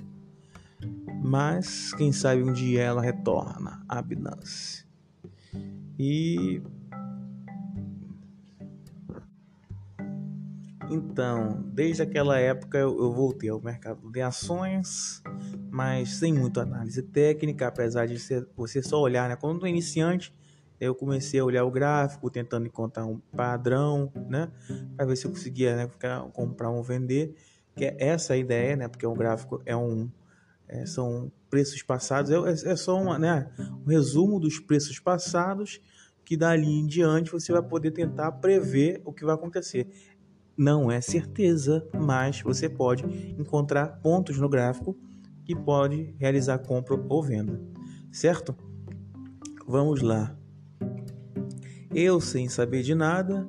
Mas 1.22 1.92
quem 1.94 2.12
sabe 2.12 2.42
um 2.42 2.52
dia 2.52 2.82
ela 2.82 3.02
retorna 3.02 3.84
à 3.88 4.00
Binance. 4.00 4.86
E 5.98 6.62
Então, 10.90 11.62
desde 11.72 12.02
aquela 12.02 12.36
época 12.36 12.76
eu, 12.76 13.12
voltei 13.12 13.48
ao 13.48 13.62
mercado 13.62 14.10
de 14.10 14.20
ações, 14.20 15.22
mas 15.70 16.16
sem 16.16 16.32
muita 16.32 16.62
análise 16.62 17.02
técnica, 17.02 17.68
apesar 17.68 18.06
de 18.06 18.18
ser, 18.18 18.46
você 18.56 18.82
só 18.82 19.00
olhar, 19.00 19.28
né? 19.28 19.36
Quando 19.36 19.64
eu 19.64 19.68
iniciante, 19.68 20.34
eu 20.80 20.94
comecei 20.94 21.40
a 21.40 21.44
olhar 21.44 21.64
o 21.64 21.70
gráfico, 21.70 22.30
tentando 22.30 22.66
encontrar 22.66 23.06
um 23.06 23.18
padrão, 23.36 24.12
né? 24.28 24.50
Para 24.96 25.06
ver 25.06 25.16
se 25.16 25.26
eu 25.26 25.30
conseguia 25.30 25.76
né, 25.76 25.90
comprar 26.32 26.70
ou 26.70 26.82
vender. 26.82 27.34
Que 27.76 27.84
é 27.84 27.96
essa 27.98 28.34
a 28.34 28.36
ideia, 28.36 28.76
né? 28.76 28.88
Porque 28.88 29.06
o 29.06 29.14
gráfico 29.14 29.62
é 29.64 29.76
um, 29.76 30.10
é, 30.68 30.84
são 30.86 31.30
preços 31.48 31.82
passados, 31.82 32.30
é, 32.30 32.70
é 32.70 32.76
só 32.76 33.00
uma, 33.00 33.18
né, 33.18 33.50
um 33.84 33.88
resumo 33.88 34.38
dos 34.38 34.60
preços 34.60 35.00
passados 35.00 35.80
que 36.24 36.36
dali 36.36 36.68
em 36.68 36.86
diante 36.86 37.32
você 37.32 37.52
vai 37.52 37.62
poder 37.62 37.90
tentar 37.90 38.30
prever 38.32 39.02
o 39.04 39.12
que 39.12 39.24
vai 39.24 39.34
acontecer 39.34 39.88
não 40.60 40.92
é 40.92 41.00
certeza, 41.00 41.88
mas 41.98 42.42
você 42.42 42.68
pode 42.68 43.02
encontrar 43.38 43.98
pontos 44.02 44.36
no 44.36 44.46
gráfico 44.46 44.94
que 45.50 45.56
pode 45.56 46.14
realizar 46.16 46.58
compra 46.58 46.94
ou 47.08 47.22
venda, 47.22 47.60
certo? 48.12 48.54
Vamos 49.66 50.00
lá. 50.00 50.36
Eu, 51.92 52.20
sem 52.20 52.48
saber 52.48 52.84
de 52.84 52.94
nada, 52.94 53.48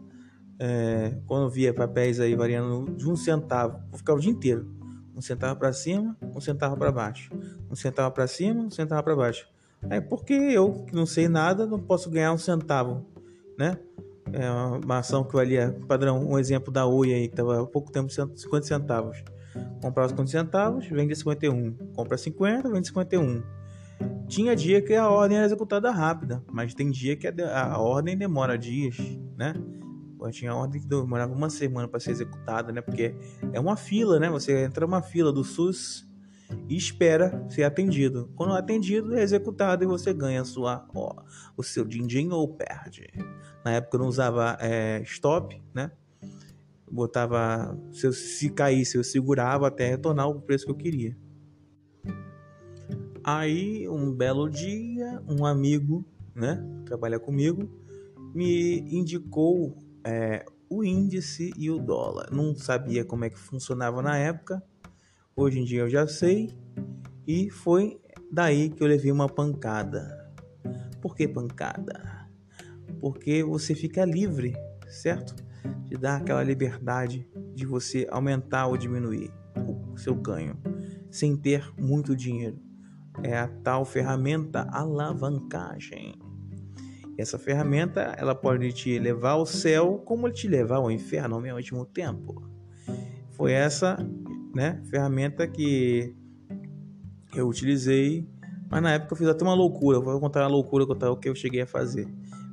é, 0.58 1.16
quando 1.28 1.48
via 1.48 1.72
papéis 1.72 2.20
aí 2.20 2.36
variando 2.36 2.92
de 2.96 3.08
um 3.08 3.16
centavo, 3.16 3.84
vou 3.92 4.00
ficar 4.00 4.16
o 4.16 4.20
dia 4.20 4.32
inteiro. 4.32 4.68
Um 5.16 5.22
centavo 5.22 5.60
para 5.60 5.72
cima, 5.72 6.18
um 6.24 6.42
centavo 6.42 6.76
para 6.76 6.92
baixo. 6.92 7.32
Um 7.70 7.76
centavo 7.76 8.12
para 8.12 8.26
cima, 8.26 8.64
um 8.64 8.72
centavo 8.72 9.04
para 9.04 9.16
baixo. 9.16 9.48
É 9.88 10.02
porque 10.02 10.34
eu, 10.34 10.84
que 10.88 10.96
não 10.96 11.06
sei 11.06 11.28
nada, 11.28 11.68
não 11.68 11.78
posso 11.80 12.10
ganhar 12.10 12.34
um 12.34 12.38
centavo, 12.38 13.06
né? 13.60 13.78
É 14.34 14.50
uma 14.84 15.00
ação 15.00 15.24
que 15.24 15.34
valia, 15.34 15.78
padrão, 15.88 16.28
um 16.28 16.40
exemplo 16.40 16.72
da 16.72 16.88
Oi 16.88 17.14
aí, 17.14 17.28
que 17.28 17.34
estava 17.34 17.62
há 17.62 17.66
pouco 17.68 17.92
tempo 17.92 18.10
50 18.10 18.66
centavos. 18.66 19.24
Comprava 19.82 20.10
50 20.10 20.30
centavos, 20.30 20.88
vende 20.88 21.16
51. 21.16 21.74
Compra 21.94 22.18
50, 22.18 22.70
vende 22.70 22.88
51. 22.88 23.44
Tinha 24.28 24.56
dia 24.56 24.82
que 24.82 24.94
a 24.96 25.10
ordem 25.10 25.38
era 25.38 25.46
executada 25.46 25.92
rápida, 25.92 26.44
mas 26.52 26.74
tem 26.74 26.90
dia 26.90 27.16
que 27.16 27.28
a, 27.28 27.74
a 27.74 27.78
ordem 27.80 28.18
demora 28.18 28.58
dias, 28.58 28.98
né? 29.38 29.54
tinha 30.30 30.54
ordem 30.54 30.82
que 30.82 30.88
demorava 30.88 31.34
uma 31.34 31.50
semana 31.50 31.88
para 31.88 32.00
ser 32.00 32.12
executada, 32.12 32.72
né? 32.72 32.82
Porque 32.82 33.16
é 33.52 33.60
uma 33.60 33.76
fila, 33.76 34.20
né? 34.20 34.30
Você 34.30 34.64
entra 34.64 34.86
numa 34.86 35.02
fila 35.02 35.32
do 35.32 35.44
SUS 35.44 36.08
e 36.70 36.76
espera 36.76 37.44
ser 37.50 37.64
atendido. 37.64 38.30
Quando 38.36 38.56
é 38.56 38.60
atendido, 38.60 39.16
é 39.16 39.24
executado 39.24 39.84
e 39.84 39.88
você 39.88 40.14
ganha 40.14 40.44
sua, 40.44 40.86
ó, 40.94 41.24
o 41.58 41.64
seu 41.64 41.86
din-din 41.86 42.30
ou 42.30 42.48
perde. 42.48 43.08
Na 43.64 43.72
época 43.72 43.98
eu 43.98 44.02
não 44.02 44.08
usava 44.08 44.58
é, 44.60 45.02
stop, 45.04 45.62
né? 45.74 45.92
Botava, 46.92 47.78
se, 47.92 48.06
eu, 48.06 48.14
se 48.14 48.50
caísse, 48.50 48.98
eu 48.98 49.04
segurava 49.04 49.68
até 49.68 49.90
retornar 49.90 50.28
o 50.28 50.42
preço 50.42 50.66
que 50.66 50.72
eu 50.72 50.76
queria. 50.76 51.18
Aí, 53.24 53.88
um 53.88 54.12
belo 54.12 54.50
dia, 54.50 55.22
um 55.28 55.46
amigo, 55.46 56.04
né, 56.36 56.62
trabalha 56.86 57.20
comigo, 57.20 57.70
me 58.34 58.80
indicou 58.94 59.78
é, 60.04 60.44
o 60.70 60.84
índice 60.84 61.54
e 61.58 61.70
o 61.70 61.80
dólar. 61.80 62.30
Não 62.32 62.56
sabia 62.56 63.06
como 63.06 63.24
é 63.26 63.30
que 63.30 63.38
funcionava 63.38 64.02
na 64.02 64.18
época, 64.18 64.62
Hoje 65.34 65.60
em 65.60 65.64
dia 65.64 65.80
eu 65.80 65.90
já 65.90 66.06
sei 66.06 66.54
e 67.26 67.50
foi 67.50 68.00
daí 68.32 68.70
que 68.70 68.84
eu 68.84 68.88
levei 68.88 69.12
uma 69.12 69.30
pancada. 69.30 70.30
Por 71.02 71.16
que 71.16 71.26
pancada? 71.26 72.28
Porque 73.00 73.42
você 73.42 73.74
fica 73.74 74.04
livre, 74.04 74.54
certo? 74.90 75.34
De 75.86 75.98
dar 75.98 76.18
aquela 76.18 76.44
liberdade 76.44 77.28
de 77.54 77.66
você 77.66 78.08
aumentar 78.10 78.68
ou 78.68 78.78
diminuir 78.78 79.32
o 79.94 79.98
seu 79.98 80.16
ganho 80.16 80.58
sem 81.10 81.36
ter 81.36 81.70
muito 81.78 82.16
dinheiro. 82.16 82.58
É 83.22 83.38
a 83.38 83.48
tal 83.48 83.84
ferramenta 83.84 84.68
alavancagem. 84.72 86.18
Essa 87.18 87.38
ferramenta 87.38 88.16
ela 88.18 88.34
pode 88.34 88.72
te 88.72 88.98
levar 88.98 89.32
ao 89.32 89.46
céu 89.46 90.02
como 90.06 90.32
te 90.32 90.48
levar 90.48 90.78
ao 90.78 90.90
inferno 90.90 91.36
ao 91.36 91.42
mesmo 91.42 91.86
tempo. 91.86 92.42
Foi 93.32 93.52
essa 93.52 93.98
né, 94.56 94.82
ferramenta 94.90 95.48
que 95.48 96.16
eu 97.36 97.48
utilizei, 97.48 98.28
mas 98.70 98.82
na 98.82 98.94
época 98.94 99.14
eu 99.14 99.18
fiz 99.18 99.28
até 99.28 99.44
uma 99.44 99.54
loucura. 99.54 99.98
Eu 99.98 100.04
vou 100.04 100.20
contar 100.20 100.42
uma 100.42 100.50
loucura 100.50 100.86
que 101.20 101.30
eu 101.30 101.36
cheguei 101.36 101.62
a 101.62 101.68
fazer. 101.68 102.08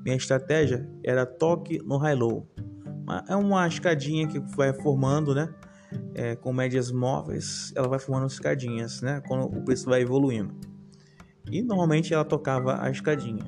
Minha 0.04 0.16
estratégia 0.16 0.88
era 1.04 1.24
toque 1.24 1.78
no 1.84 1.96
high-low. 1.96 2.46
É 3.28 3.36
uma 3.36 3.66
escadinha 3.66 4.26
que 4.26 4.38
vai 4.38 4.72
formando, 4.72 5.34
né? 5.34 5.52
É, 6.14 6.36
com 6.36 6.52
médias 6.52 6.90
móveis, 6.90 7.72
ela 7.74 7.88
vai 7.88 7.98
formando 7.98 8.26
escadinhas, 8.26 9.00
né? 9.00 9.22
Quando 9.26 9.44
o 9.44 9.62
preço 9.64 9.88
vai 9.88 10.02
evoluindo. 10.02 10.54
E 11.50 11.62
normalmente 11.62 12.12
ela 12.12 12.24
tocava 12.24 12.82
a 12.82 12.90
escadinha. 12.90 13.44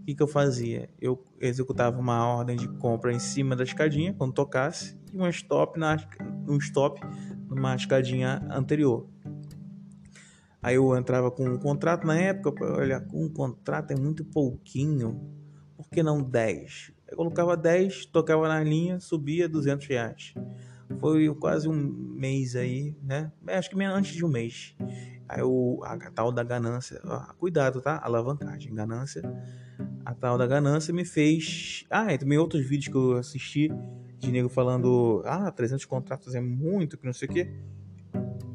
O 0.00 0.04
que, 0.04 0.14
que 0.14 0.22
eu 0.22 0.28
fazia? 0.28 0.88
Eu 1.00 1.22
executava 1.40 1.98
uma 1.98 2.26
ordem 2.26 2.56
de 2.56 2.68
compra 2.68 3.12
em 3.12 3.18
cima 3.18 3.54
da 3.56 3.64
escadinha 3.64 4.12
quando 4.14 4.32
tocasse 4.32 4.98
e 5.12 5.18
um 5.18 5.28
stop 5.28 5.78
na 5.78 5.96
um 6.48 6.58
stop 6.58 7.00
numa 7.48 7.74
escadinha 7.74 8.46
anterior. 8.50 9.08
Aí 10.62 10.76
eu 10.76 10.96
entrava 10.96 11.30
com 11.30 11.44
um 11.44 11.58
contrato 11.58 12.06
na 12.06 12.18
época, 12.18 12.64
olha, 12.64 13.06
um 13.12 13.28
contrato 13.28 13.90
é 13.90 13.96
muito 13.96 14.24
pouquinho, 14.24 15.20
por 15.76 15.88
que 15.90 16.02
não 16.02 16.22
10? 16.22 16.93
Eu 17.14 17.18
colocava 17.18 17.56
10, 17.56 18.06
tocava 18.06 18.48
na 18.48 18.60
linha, 18.60 18.98
subia 18.98 19.48
200 19.48 19.86
reais. 19.86 20.34
Foi 20.98 21.32
quase 21.36 21.68
um 21.68 21.72
mês 21.72 22.56
aí, 22.56 22.96
né? 23.00 23.30
Acho 23.46 23.70
que 23.70 23.76
menos 23.76 23.96
antes 23.96 24.12
de 24.14 24.24
um 24.24 24.28
mês. 24.28 24.74
Aí 25.28 25.40
o, 25.42 25.78
a, 25.84 25.92
a 25.92 26.10
tal 26.10 26.32
da 26.32 26.42
ganância, 26.42 27.00
ó, 27.04 27.20
cuidado, 27.38 27.80
tá? 27.80 28.00
Alavancagem, 28.02 28.74
ganância. 28.74 29.22
A 30.04 30.12
tal 30.12 30.36
da 30.36 30.44
ganância 30.44 30.92
me 30.92 31.04
fez. 31.04 31.86
Ah, 31.88 32.12
e 32.12 32.18
também 32.18 32.36
outros 32.36 32.68
vídeos 32.68 32.88
que 32.88 32.96
eu 32.96 33.16
assisti 33.16 33.70
de 34.18 34.32
nego 34.32 34.48
falando, 34.48 35.22
ah, 35.24 35.52
300 35.52 35.84
contratos 35.84 36.34
é 36.34 36.40
muito, 36.40 36.98
que 36.98 37.06
não 37.06 37.12
sei 37.12 37.28
o 37.28 37.32
quê. 37.32 37.54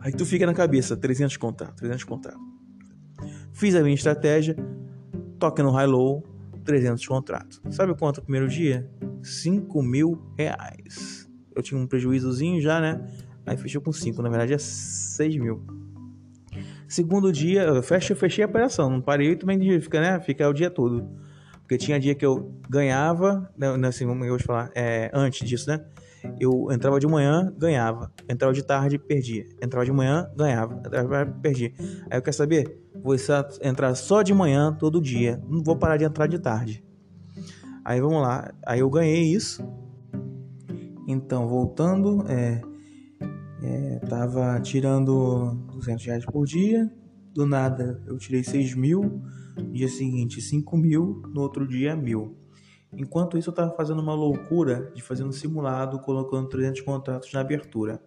Aí 0.02 0.12
tu 0.12 0.26
fica 0.26 0.45
na 0.45 0.54
cabeça, 0.54 0.98
300 0.98 1.38
contratos, 1.38 1.78
300 1.78 2.04
contratos. 2.04 2.41
Fiz 3.54 3.74
a 3.74 3.82
minha 3.82 3.95
estratégia, 3.95 4.58
toque 5.39 5.63
no 5.63 5.72
high-low, 5.72 6.24
300 6.70 7.08
contratos. 7.08 7.60
Sabe 7.72 7.96
quanto 7.98 8.20
o 8.20 8.22
primeiro 8.22 8.48
dia? 8.48 8.88
5 9.24 9.82
mil 9.82 10.22
reais. 10.38 11.28
Eu 11.56 11.64
tinha 11.64 11.80
um 11.80 11.88
prejuízozinho 11.88 12.62
já, 12.62 12.80
né? 12.80 13.04
Aí 13.44 13.58
fechou 13.58 13.82
com 13.82 13.92
5, 13.92 14.22
na 14.22 14.30
verdade 14.30 14.54
é 14.54 14.58
6 14.60 15.38
mil. 15.38 15.66
Segundo 16.88 17.32
dia, 17.32 17.64
eu 17.64 17.82
fechei, 17.82 18.16
fechei 18.16 18.44
a 18.44 18.48
operação, 18.48 18.88
não 18.88 19.02
parei 19.02 19.36
também 19.36 19.58
de 19.58 19.82
ficar, 19.82 20.00
né? 20.00 20.20
Ficar 20.20 20.48
o 20.48 20.54
dia 20.54 20.70
todo. 20.70 21.10
Porque 21.62 21.76
tinha 21.76 22.00
dia 22.00 22.14
que 22.14 22.26
eu 22.26 22.54
ganhava, 22.70 23.52
né, 23.58 23.88
assim, 23.88 24.06
vou 24.06 24.40
falar, 24.40 24.72
é, 24.76 25.10
antes 25.12 25.48
disso, 25.48 25.68
né? 25.70 25.84
Eu 26.40 26.72
entrava 26.72 27.00
de 27.00 27.08
manhã, 27.08 27.54
ganhava. 27.58 28.12
Entrava 28.28 28.54
de 28.54 28.64
tarde, 28.64 28.98
perdia. 28.98 29.46
Entrava 29.62 29.86
de 29.86 29.92
manhã, 29.92 30.30
ganhava. 30.36 30.76
Entrava, 30.86 31.26
perdia. 31.26 31.72
Aí 32.10 32.18
eu 32.18 32.22
quero 32.22 32.36
saber, 32.36 32.80
vou 33.04 33.16
entrar 33.62 33.96
só 33.96 34.22
de 34.22 34.34
manhã 34.34 34.74
todo 34.74 35.02
dia. 35.02 35.42
Não 35.48 35.64
vou 35.64 35.76
parar 35.76 35.98
de 35.98 36.04
entrar 36.04 36.28
de 36.28 36.40
tarde. 36.40 36.84
Aí 37.84 38.00
vamos 38.02 38.22
lá. 38.22 38.54
Aí 38.66 38.80
eu 38.80 38.90
ganhei 38.90 39.24
isso. 39.24 39.64
Então, 41.08 41.48
voltando, 41.48 42.24
é, 42.28 42.62
é, 43.64 44.00
tava 44.08 44.60
tirando 44.62 45.56
200 45.74 46.06
reais 46.06 46.26
por 46.26 46.46
dia. 46.46 46.92
Do 47.34 47.46
nada, 47.46 48.02
eu 48.08 48.18
tirei 48.18 48.44
6 48.44 48.76
mil 48.76 49.22
dia 49.72 49.88
seguinte 49.88 50.42
5 50.42 50.78
mil, 50.78 51.22
no 51.34 51.42
outro 51.42 51.68
dia 51.68 51.96
mil. 51.96 52.36
Enquanto 52.93 53.38
isso, 53.38 53.49
eu 53.49 53.52
estava 53.52 53.75
fazendo 53.75 54.02
uma 54.02 54.13
loucura 54.13 54.91
de 54.95 55.02
fazer 55.02 55.23
um 55.23 55.32
simulado, 55.32 55.99
colocando 55.99 56.49
300 56.49 56.82
contratos 56.82 57.32
na 57.32 57.41
abertura. 57.41 58.02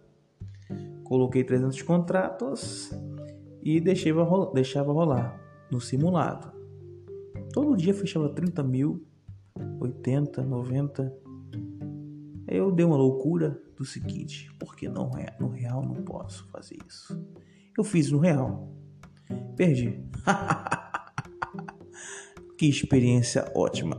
Coloquei 1.03 1.43
300 1.43 1.81
contratos 1.83 2.91
e 3.61 3.79
deixava 3.79 4.23
rolar, 4.23 4.51
deixava 4.51 4.91
rolar 4.91 5.39
no 5.71 5.79
simulado. 5.79 6.51
Todo 7.53 7.77
dia 7.77 7.93
fechava 7.93 8.29
30 8.29 8.63
mil, 8.63 9.05
80, 9.79 10.43
90. 10.43 11.13
Eu 12.47 12.71
dei 12.71 12.85
uma 12.85 12.97
loucura 12.97 13.61
do 13.75 13.85
seguinte: 13.85 14.51
porque 14.59 14.89
não 14.89 15.11
é 15.17 15.35
no 15.39 15.49
real 15.49 15.83
não 15.83 16.03
posso 16.03 16.47
fazer 16.49 16.77
isso. 16.87 17.17
Eu 17.77 17.83
fiz 17.83 18.11
no 18.11 18.19
real, 18.19 18.69
perdi. 19.55 20.03
Que 22.57 22.69
experiência 22.69 23.51
ótima. 23.55 23.97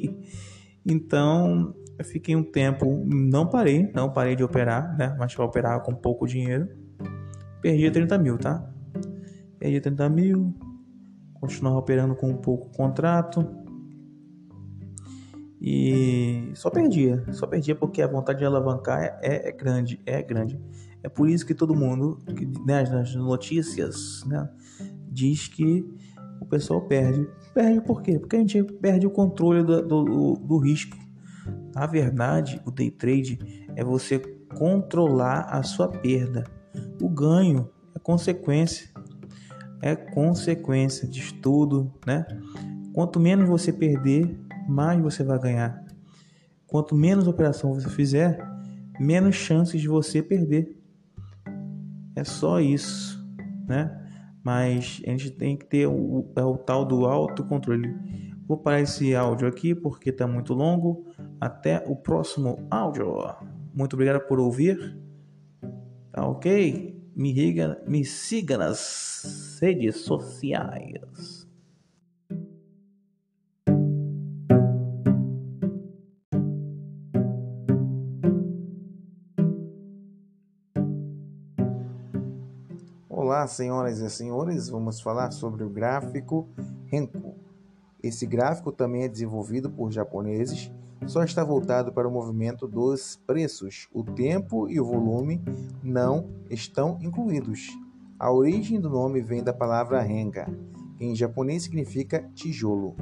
então, 0.86 1.74
eu 1.98 2.04
fiquei 2.04 2.34
um 2.34 2.42
tempo, 2.42 3.04
não 3.06 3.48
parei, 3.48 3.90
não 3.94 4.12
parei 4.12 4.36
de 4.36 4.42
operar, 4.42 4.96
né? 4.96 5.14
Mas 5.18 5.34
para 5.34 5.44
operar 5.44 5.82
com 5.82 5.94
pouco 5.94 6.26
dinheiro. 6.26 6.68
Perdi 7.60 7.90
30 7.90 8.18
mil, 8.18 8.38
tá? 8.38 8.68
Perdi 9.58 9.80
30 9.80 10.08
mil. 10.08 10.54
Continuava 11.34 11.78
operando 11.78 12.14
com 12.14 12.28
um 12.28 12.36
pouco 12.36 12.70
contrato. 12.76 13.64
E 15.60 16.52
só 16.54 16.68
perdia, 16.68 17.24
só 17.32 17.46
perdia 17.46 17.74
porque 17.74 18.02
a 18.02 18.06
vontade 18.06 18.40
de 18.40 18.44
alavancar 18.44 19.02
é, 19.02 19.18
é, 19.22 19.48
é 19.48 19.52
grande, 19.52 19.98
é 20.04 20.22
grande. 20.22 20.60
É 21.02 21.08
por 21.08 21.28
isso 21.28 21.46
que 21.46 21.54
todo 21.54 21.74
mundo, 21.74 22.18
né, 22.66 22.82
nas 22.82 23.14
notícias, 23.14 24.22
né, 24.26 24.46
diz 25.10 25.48
que 25.48 25.86
o 26.44 26.46
pessoal 26.46 26.82
perde. 26.82 27.26
Perde 27.52 27.80
por 27.80 28.02
quê? 28.02 28.18
Porque 28.18 28.36
a 28.36 28.38
gente 28.38 28.62
perde 28.62 29.06
o 29.06 29.10
controle 29.10 29.62
do, 29.62 29.82
do, 29.82 30.34
do 30.36 30.58
risco. 30.58 30.96
Na 31.74 31.86
verdade, 31.86 32.60
o 32.64 32.70
day 32.70 32.90
trade 32.90 33.66
é 33.74 33.82
você 33.82 34.18
controlar 34.56 35.46
a 35.50 35.62
sua 35.62 35.88
perda. 35.88 36.44
O 37.00 37.08
ganho 37.08 37.68
é 37.94 37.98
consequência. 37.98 38.88
É 39.82 39.96
consequência 39.96 41.08
de 41.08 41.20
estudo, 41.20 41.92
né? 42.06 42.24
Quanto 42.92 43.18
menos 43.18 43.48
você 43.48 43.72
perder, 43.72 44.38
mais 44.68 45.00
você 45.00 45.24
vai 45.24 45.38
ganhar. 45.38 45.84
Quanto 46.66 46.94
menos 46.94 47.26
operação 47.26 47.74
você 47.74 47.88
fizer, 47.88 48.38
menos 48.98 49.34
chances 49.34 49.80
de 49.80 49.88
você 49.88 50.22
perder. 50.22 50.80
É 52.16 52.24
só 52.24 52.60
isso, 52.60 53.22
né? 53.66 54.03
Mas 54.44 55.02
a 55.06 55.10
gente 55.10 55.30
tem 55.30 55.56
que 55.56 55.64
ter 55.64 55.86
o, 55.86 56.30
é 56.36 56.44
o 56.44 56.56
tal 56.56 56.84
do 56.84 57.06
autocontrole. 57.06 57.92
Vou 58.46 58.58
parar 58.58 58.80
esse 58.80 59.14
áudio 59.14 59.48
aqui 59.48 59.74
porque 59.74 60.10
está 60.10 60.26
muito 60.26 60.52
longo. 60.52 61.06
Até 61.40 61.82
o 61.88 61.96
próximo 61.96 62.66
áudio. 62.70 63.16
Muito 63.74 63.94
obrigado 63.94 64.20
por 64.28 64.38
ouvir. 64.38 64.96
Tá 66.12 66.26
ok? 66.26 66.94
me, 67.14 67.32
riga, 67.32 67.80
me 67.86 68.04
siga 68.04 68.58
nas 68.58 69.58
redes 69.60 70.00
sociais. 70.00 71.33
Olá, 83.44 83.48
senhoras 83.50 83.98
e 83.98 84.08
senhores, 84.08 84.70
vamos 84.70 85.02
falar 85.02 85.30
sobre 85.30 85.62
o 85.62 85.68
gráfico 85.68 86.48
Renko. 86.86 87.34
Esse 88.02 88.26
gráfico 88.26 88.72
também 88.72 89.02
é 89.02 89.08
desenvolvido 89.08 89.70
por 89.70 89.92
japoneses, 89.92 90.72
só 91.06 91.22
está 91.22 91.44
voltado 91.44 91.92
para 91.92 92.08
o 92.08 92.10
movimento 92.10 92.66
dos 92.66 93.20
preços. 93.26 93.86
O 93.92 94.02
tempo 94.02 94.66
e 94.70 94.80
o 94.80 94.86
volume 94.86 95.42
não 95.82 96.30
estão 96.48 96.98
incluídos. 97.02 97.68
A 98.18 98.32
origem 98.32 98.80
do 98.80 98.88
nome 98.88 99.20
vem 99.20 99.44
da 99.44 99.52
palavra 99.52 100.00
renga, 100.00 100.46
que 100.96 101.04
em 101.04 101.14
japonês 101.14 101.64
significa 101.64 102.26
tijolo. 102.34 102.96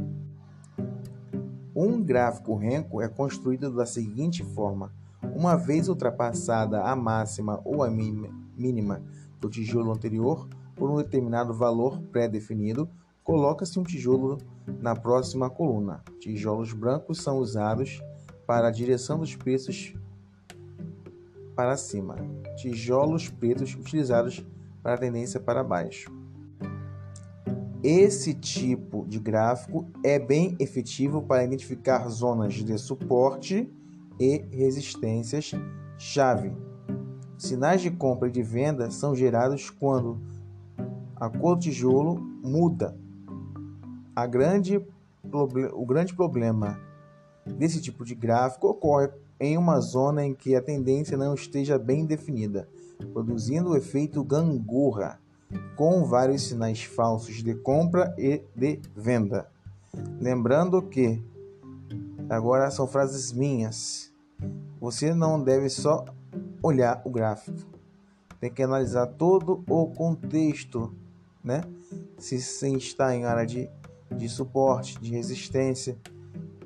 Um 1.73 2.03
gráfico 2.03 2.57
Renko 2.57 3.01
é 3.01 3.07
construído 3.07 3.73
da 3.73 3.87
seguinte 3.87 4.43
forma: 4.43 4.93
uma 5.37 5.55
vez 5.55 5.89
ultrapassada 5.89 6.83
a 6.83 6.97
máxima 6.97 7.61
ou 7.65 7.85
a 7.85 7.89
mínima 7.89 9.05
do 9.43 9.51
tijolo 9.51 9.91
anterior 9.91 10.49
por 10.77 10.89
um 10.89 10.97
determinado 10.97 11.53
valor 11.53 12.01
pré-definido, 12.13 12.89
coloca-se 13.25 13.79
um 13.79 13.83
tijolo 13.83 14.39
na 14.81 14.95
próxima 14.95 15.51
coluna. 15.51 16.03
Tijolos 16.21 16.73
brancos 16.73 17.21
são 17.21 17.39
usados 17.39 18.01
para 18.47 18.69
a 18.69 18.71
direção 18.71 19.19
dos 19.19 19.35
preços 19.35 19.95
para 21.57 21.77
cima. 21.77 22.17
Tijolos 22.57 23.29
pretos 23.29 23.75
utilizados 23.75 24.47
para 24.81 24.95
a 24.95 24.99
tendência 24.99 25.41
para 25.41 25.65
baixo. 25.65 26.11
Esse 27.83 28.33
tipo 28.33 29.05
de 29.09 29.19
gráfico 29.19 29.91
é 30.05 30.17
bem 30.17 30.57
efetivo 30.61 31.21
para 31.21 31.43
identificar 31.43 32.09
zonas 32.09 32.55
de 32.55 32.79
suporte 32.79 33.69
e 34.21 34.45
resistências 34.53 35.51
chave 35.99 36.53
Sinais 37.43 37.81
de 37.81 37.91
compra 37.91 38.29
e 38.29 38.31
de 38.31 38.41
venda 38.41 38.89
são 38.93 39.17
gerados 39.17 39.69
quando 39.69 40.17
a 41.17 41.29
cor 41.29 41.57
do 41.57 41.63
tijolo 41.63 42.15
muda. 42.41 42.97
Grande, 44.31 44.81
o 45.75 45.85
grande 45.85 46.15
problema 46.15 46.79
desse 47.45 47.83
tipo 47.83 48.05
de 48.05 48.15
gráfico 48.15 48.69
ocorre 48.69 49.09
em 49.41 49.59
uma 49.59 49.81
zona 49.81 50.25
em 50.25 50.33
que 50.33 50.55
a 50.55 50.63
tendência 50.63 51.17
não 51.17 51.35
esteja 51.35 51.77
bem 51.81 52.07
definida, 52.07 52.69
produzindo 53.13 53.71
o 53.71 53.77
efeito 53.77 54.23
gangorra, 54.23 55.19
com 55.75 56.05
vários 56.05 56.43
sinais 56.43 56.85
falsos 56.85 57.43
de 57.43 57.57
compra 57.57 58.15
e 58.17 58.41
de 58.55 58.81
venda. 58.95 59.49
Lembrando 60.21 60.81
que, 60.81 61.21
agora 62.31 62.71
são 62.71 62.87
frases 62.87 63.33
minhas, 63.33 64.13
você 64.81 65.13
não 65.13 65.43
deve 65.43 65.69
só 65.69 66.05
olhar 66.63 67.03
o 67.05 67.11
gráfico. 67.11 67.59
Tem 68.41 68.51
que 68.51 68.63
analisar 68.63 69.07
todo 69.07 69.65
o 69.69 69.87
contexto, 69.87 70.95
né? 71.43 71.63
Se, 72.19 72.41
se 72.41 72.77
está 72.77 73.15
em 73.15 73.25
área 73.25 73.47
de, 73.47 73.69
de 74.11 74.29
suporte, 74.29 75.01
de 75.01 75.11
resistência, 75.11 75.97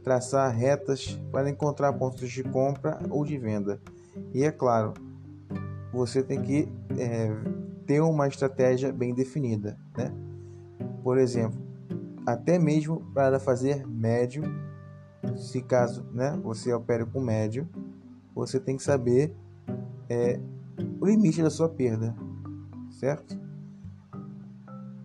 traçar 0.02 0.54
retas 0.54 1.20
para 1.32 1.50
encontrar 1.50 1.92
pontos 1.92 2.30
de 2.30 2.42
compra 2.44 2.98
ou 3.10 3.24
de 3.24 3.36
venda. 3.36 3.80
E 4.32 4.44
é 4.44 4.50
claro, 4.50 4.94
você 5.92 6.22
tem 6.22 6.40
que 6.42 6.68
é, 6.98 7.30
ter 7.86 8.00
uma 8.00 8.28
estratégia 8.28 8.92
bem 8.92 9.14
definida, 9.14 9.78
né? 9.96 10.12
Por 11.02 11.18
exemplo, 11.18 11.60
até 12.26 12.58
mesmo 12.58 13.00
para 13.14 13.38
fazer 13.38 13.86
médio, 13.86 14.42
se 15.36 15.62
caso 15.62 16.04
né, 16.12 16.38
você 16.42 16.72
opere 16.72 17.04
com 17.06 17.20
médio, 17.20 17.68
você 18.34 18.58
tem 18.58 18.76
que 18.76 18.82
saber 18.82 19.34
é, 20.08 20.38
o 21.00 21.06
limite 21.06 21.42
da 21.42 21.50
sua 21.50 21.68
perda, 21.68 22.14
certo? 22.90 23.38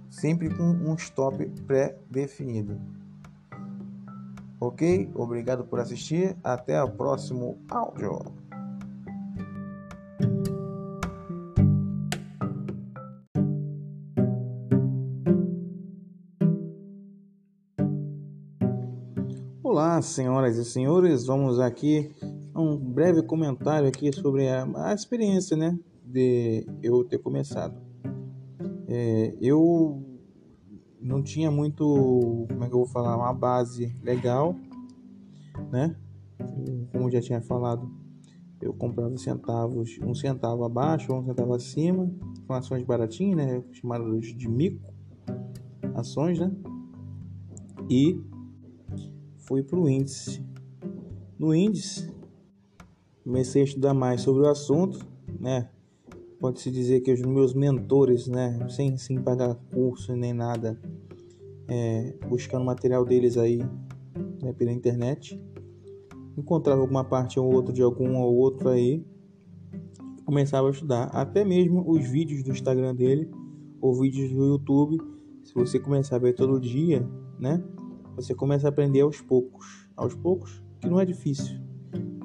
Sempre 0.10 0.50
com 0.50 0.64
um 0.64 0.94
stop 0.96 1.46
pré-definido. 1.66 2.80
Ok? 4.60 5.10
Obrigado 5.16 5.64
por 5.64 5.80
assistir. 5.80 6.36
Até 6.44 6.82
o 6.84 6.92
próximo 6.92 7.58
áudio. 7.70 8.20
Olá, 19.64 20.02
senhoras 20.02 20.58
e 20.58 20.66
senhores, 20.66 21.26
vamos 21.26 21.58
aqui 21.58 22.14
um 22.56 22.78
breve 22.78 23.24
comentário 23.24 23.88
aqui 23.88 24.12
sobre 24.12 24.48
a, 24.48 24.68
a 24.88 24.94
experiência, 24.94 25.56
né, 25.56 25.78
de 26.04 26.66
eu 26.82 27.04
ter 27.04 27.18
começado. 27.20 27.80
É, 28.88 29.34
eu 29.40 30.04
não 31.02 31.24
tinha 31.24 31.50
muito, 31.50 32.46
como 32.50 32.64
é 32.64 32.68
que 32.68 32.74
eu 32.74 32.80
vou 32.80 32.88
falar, 32.88 33.16
uma 33.18 33.34
base 33.34 33.96
legal, 34.04 34.56
né? 35.72 35.96
Como 36.92 37.10
já 37.10 37.22
tinha 37.22 37.42
falado, 37.42 37.90
eu 38.62 38.74
comprava 38.74 39.16
centavos, 39.18 39.98
um 40.04 40.14
centavo 40.14 40.64
abaixo, 40.64 41.14
um 41.14 41.26
centavo 41.26 41.54
acima, 41.54 42.12
com 42.46 42.54
ações 42.54 42.84
baratinhas, 42.84 43.38
né? 43.38 43.64
Chamadas 43.72 44.26
de 44.26 44.50
mico, 44.50 44.94
ações, 45.96 46.40
né? 46.40 46.52
E 47.90 48.22
fui 49.38 49.64
para 49.64 49.80
o 49.80 49.90
índice. 49.90 50.46
No 51.40 51.56
índice, 51.56 52.11
comecei 53.24 53.62
a 53.62 53.66
estudar 53.66 53.94
mais 53.94 54.22
sobre 54.22 54.44
o 54.44 54.50
assunto, 54.50 55.06
né? 55.40 55.70
Pode-se 56.40 56.72
dizer 56.72 57.02
que 57.02 57.14
os 57.14 57.22
meus 57.22 57.54
mentores, 57.54 58.28
né, 58.28 58.68
sem, 58.70 58.98
sem 58.98 59.22
pagar 59.22 59.54
curso 59.72 60.16
nem 60.16 60.34
nada, 60.34 60.80
é, 61.68 62.16
buscando 62.28 62.66
material 62.66 63.06
deles 63.06 63.38
aí 63.38 63.60
né, 64.42 64.52
pela 64.52 64.72
internet, 64.72 65.40
encontrava 66.36 66.82
alguma 66.82 67.04
parte 67.04 67.40
ou 67.40 67.54
outra 67.54 67.72
de 67.72 67.84
algum 67.84 68.18
ou 68.18 68.36
outro 68.36 68.70
aí, 68.70 69.06
começava 70.26 70.68
a 70.68 70.72
estudar. 70.72 71.04
Até 71.14 71.46
mesmo 71.46 71.88
os 71.88 72.08
vídeos 72.08 72.44
do 72.44 72.52
Instagram 72.52 72.96
dele 72.96 73.30
ou 73.80 73.94
vídeos 73.94 74.32
do 74.32 74.44
YouTube, 74.44 74.98
se 75.44 75.54
você 75.54 75.80
começar 75.80 76.16
a 76.16 76.20
ver 76.20 76.34
todo 76.34 76.60
dia, 76.60 77.08
né, 77.40 77.64
você 78.16 78.34
começa 78.34 78.68
a 78.68 78.70
aprender 78.70 79.02
aos 79.02 79.22
poucos. 79.22 79.88
Aos 79.96 80.16
poucos, 80.16 80.64
que 80.80 80.90
não 80.90 81.00
é 81.00 81.06
difícil. 81.06 81.71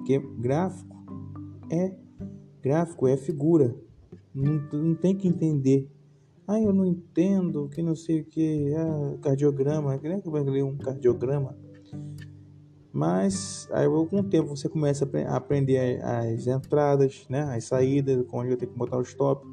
Porque 0.07 0.21
gráfico 0.39 0.97
é 1.69 1.93
gráfico, 2.63 3.09
é 3.09 3.17
figura. 3.17 3.75
Não, 4.33 4.63
não 4.73 4.95
tem 4.95 5.17
que 5.17 5.27
entender. 5.27 5.91
Ah, 6.47 6.61
eu 6.61 6.73
não 6.73 6.87
entendo, 6.87 7.69
que 7.69 7.83
não 7.83 7.97
sei 7.97 8.21
o 8.21 8.25
que, 8.25 8.73
ah, 8.73 9.19
cardiograma, 9.21 9.99
que 9.99 10.09
nem 10.09 10.21
que 10.21 10.31
vai 10.31 10.45
ler 10.45 10.63
um 10.63 10.77
cardiograma. 10.77 11.59
Mas 12.93 13.69
aí 13.73 13.89
com 13.89 14.21
o 14.21 14.23
tempo 14.23 14.57
você 14.57 14.69
começa 14.69 15.11
a 15.27 15.37
aprender 15.37 16.01
as 16.01 16.47
entradas, 16.47 17.27
né, 17.29 17.43
as 17.57 17.65
saídas, 17.65 18.25
onde 18.31 18.53
eu 18.53 18.57
tenho 18.57 18.71
que 18.71 18.79
botar 18.79 18.99
o 18.99 19.03
stop. 19.03 19.45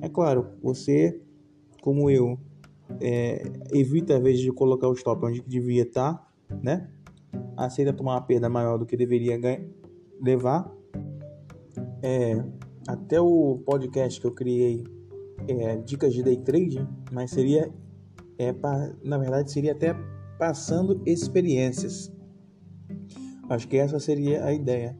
É 0.00 0.08
claro, 0.08 0.46
você, 0.62 1.20
como 1.82 2.08
eu, 2.08 2.38
é, 2.98 3.42
evita 3.72 4.16
às 4.16 4.22
vezes 4.22 4.40
de 4.40 4.50
colocar 4.52 4.88
o 4.88 4.94
stop 4.94 5.22
onde 5.26 5.42
devia 5.42 5.82
estar, 5.82 6.32
né? 6.62 6.88
Aceita 7.58 7.92
tomar 7.92 8.14
uma 8.14 8.22
perda 8.22 8.48
maior 8.48 8.78
do 8.78 8.86
que 8.86 8.96
deveria 8.96 9.36
ganhar 9.36 9.81
levar. 10.22 10.72
É, 12.02 12.42
até 12.86 13.20
o 13.20 13.58
podcast 13.64 14.20
que 14.20 14.26
eu 14.26 14.32
criei, 14.32 14.84
é, 15.48 15.76
dicas 15.76 16.14
de 16.14 16.22
day 16.22 16.36
trade, 16.36 16.86
mas 17.10 17.30
seria, 17.30 17.72
é, 18.38 18.52
pra, 18.52 18.94
na 19.02 19.18
verdade, 19.18 19.50
seria 19.50 19.72
até 19.72 19.94
passando 20.38 21.02
experiências. 21.04 22.12
Acho 23.48 23.68
que 23.68 23.76
essa 23.76 23.98
seria 23.98 24.44
a 24.44 24.52
ideia. 24.52 24.96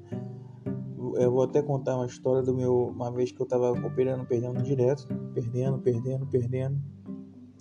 Eu 1.16 1.30
vou 1.30 1.42
até 1.42 1.62
contar 1.62 1.96
uma 1.96 2.06
história 2.06 2.42
do 2.42 2.54
meu, 2.54 2.88
uma 2.88 3.10
vez 3.10 3.32
que 3.32 3.40
eu 3.40 3.44
estava 3.44 3.70
operando, 3.70 4.24
perdendo 4.26 4.62
direto, 4.62 5.06
perdendo, 5.34 5.78
perdendo, 5.78 6.26
perdendo. 6.26 6.80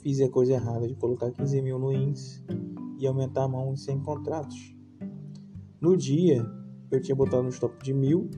Fiz 0.02 0.20
a 0.22 0.30
coisa 0.30 0.54
errada 0.54 0.88
de 0.88 0.96
colocar 0.96 1.32
15 1.32 1.62
mil 1.62 1.78
no 1.78 1.92
índice 1.92 2.44
e 2.98 3.06
aumentar 3.06 3.44
a 3.44 3.48
mão 3.48 3.74
em 3.74 3.76
100 3.76 4.00
contratos. 4.02 4.76
No 5.80 5.98
dia, 5.98 6.44
eu 6.92 7.02
tinha 7.02 7.16
botado 7.16 7.44
um 7.44 7.50
stop 7.50 7.82
de 7.84 7.94
mil, 7.94 8.30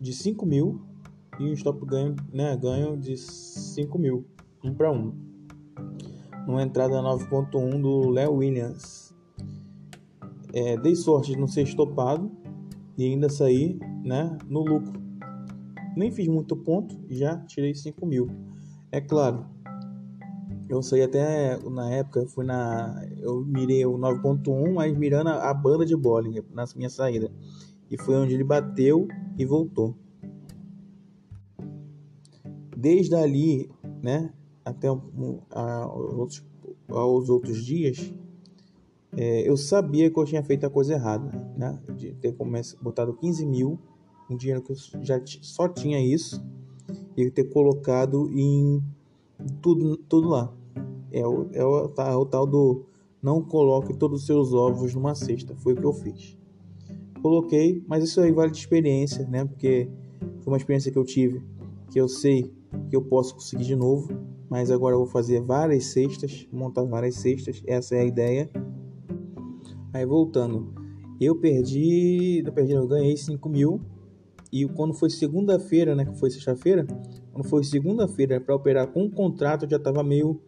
de 0.00 0.12
5 0.12 0.44
mil 0.44 0.80
e 1.40 1.44
um 1.44 1.52
stop 1.54 1.84
ganho, 1.86 2.14
né, 2.32 2.56
ganho 2.56 2.96
de 2.96 3.16
5 3.16 3.98
mil, 3.98 4.26
um 4.62 4.74
para 4.74 4.92
um. 4.92 5.14
Numa 6.46 6.62
entrada 6.62 7.00
9.1 7.02 7.80
do 7.80 8.10
Léo 8.10 8.34
Williams. 8.34 9.14
É, 10.52 10.76
dei 10.76 10.94
sorte 10.94 11.32
de 11.32 11.38
não 11.38 11.46
ser 11.46 11.62
estopado 11.62 12.30
e 12.96 13.04
ainda 13.04 13.28
sair 13.28 13.78
né, 14.04 14.38
no 14.48 14.60
lucro. 14.60 15.00
nem 15.96 16.10
fiz 16.10 16.28
muito 16.28 16.56
ponto, 16.56 16.96
já 17.08 17.38
tirei 17.38 17.74
5 17.74 18.06
mil. 18.06 18.28
É 18.92 19.00
claro, 19.00 19.44
eu 20.68 20.82
saí 20.82 21.02
até 21.02 21.58
na 21.68 21.90
época, 21.90 22.26
fui 22.26 22.44
na. 22.44 23.06
Eu 23.18 23.44
mirei 23.44 23.86
o 23.86 23.96
9.1, 23.96 24.72
mas 24.72 24.96
mirando 24.96 25.28
a, 25.28 25.50
a 25.50 25.54
banda 25.54 25.86
de 25.86 25.96
bowling 25.96 26.42
na 26.52 26.64
minha 26.74 26.90
saída. 26.90 27.30
E 27.90 27.96
foi 27.96 28.16
onde 28.16 28.34
ele 28.34 28.44
bateu 28.44 29.06
e 29.38 29.44
voltou. 29.44 29.94
Desde 32.76 33.14
ali, 33.14 33.70
né, 34.02 34.32
até 34.64 34.90
um, 34.90 35.40
a, 35.50 35.86
outros, 35.86 36.44
outros 36.88 37.64
dias, 37.64 38.12
é, 39.16 39.48
eu 39.48 39.56
sabia 39.56 40.10
que 40.10 40.18
eu 40.18 40.24
tinha 40.24 40.42
feito 40.42 40.66
a 40.66 40.70
coisa 40.70 40.92
errada, 40.92 41.30
né? 41.56 41.78
De 41.96 42.12
ter 42.14 42.32
começado, 42.34 42.82
botado 42.82 43.14
15 43.14 43.46
mil, 43.46 43.78
um 44.28 44.36
dinheiro 44.36 44.60
que 44.60 44.72
eu 44.72 44.76
já 45.00 45.20
só 45.24 45.68
tinha 45.68 45.98
isso, 45.98 46.44
e 47.16 47.30
ter 47.30 47.44
colocado 47.44 48.28
em 48.30 48.82
tudo, 49.62 49.96
tudo 49.96 50.28
lá. 50.28 50.52
É 51.10 51.26
o, 51.26 51.48
é, 51.52 51.64
o, 51.64 51.88
tá, 51.88 52.08
é 52.08 52.14
o 52.14 52.26
tal 52.26 52.46
do 52.46 52.84
não 53.22 53.42
coloque 53.42 53.94
todos 53.94 54.20
os 54.20 54.26
seus 54.26 54.52
ovos 54.52 54.94
numa 54.94 55.14
cesta. 55.14 55.54
Foi 55.56 55.72
o 55.72 55.76
que 55.76 55.84
eu 55.84 55.92
fiz. 55.92 56.35
Coloquei, 57.22 57.82
mas 57.86 58.04
isso 58.04 58.20
aí 58.20 58.32
vale 58.32 58.52
de 58.52 58.58
experiência, 58.58 59.26
né? 59.26 59.44
Porque 59.44 59.88
foi 60.40 60.52
uma 60.52 60.56
experiência 60.56 60.92
que 60.92 60.98
eu 60.98 61.04
tive, 61.04 61.42
que 61.90 62.00
eu 62.00 62.08
sei 62.08 62.50
que 62.88 62.96
eu 62.96 63.02
posso 63.02 63.34
conseguir 63.34 63.64
de 63.64 63.76
novo. 63.76 64.08
Mas 64.48 64.70
agora 64.70 64.94
eu 64.94 65.00
vou 65.00 65.08
fazer 65.08 65.40
várias 65.40 65.86
cestas, 65.86 66.46
montar 66.52 66.84
várias 66.84 67.16
cestas. 67.16 67.62
Essa 67.66 67.96
é 67.96 68.00
a 68.00 68.04
ideia. 68.04 68.50
Aí 69.92 70.06
voltando, 70.06 70.72
eu 71.20 71.34
perdi, 71.36 72.42
eu 72.44 72.52
perdi, 72.52 72.72
eu 72.72 72.86
ganhei 72.86 73.16
5 73.16 73.48
mil. 73.48 73.80
E 74.52 74.64
quando 74.66 74.94
foi 74.94 75.10
segunda-feira, 75.10 75.94
né? 75.94 76.04
Que 76.04 76.16
foi 76.18 76.30
sexta-feira, 76.30 76.86
quando 77.32 77.48
foi 77.48 77.64
segunda-feira 77.64 78.40
para 78.40 78.54
operar 78.54 78.86
com 78.86 79.04
um 79.04 79.10
contrato, 79.10 79.64
eu 79.64 79.70
já 79.70 79.76
estava 79.76 80.02
meio 80.02 80.40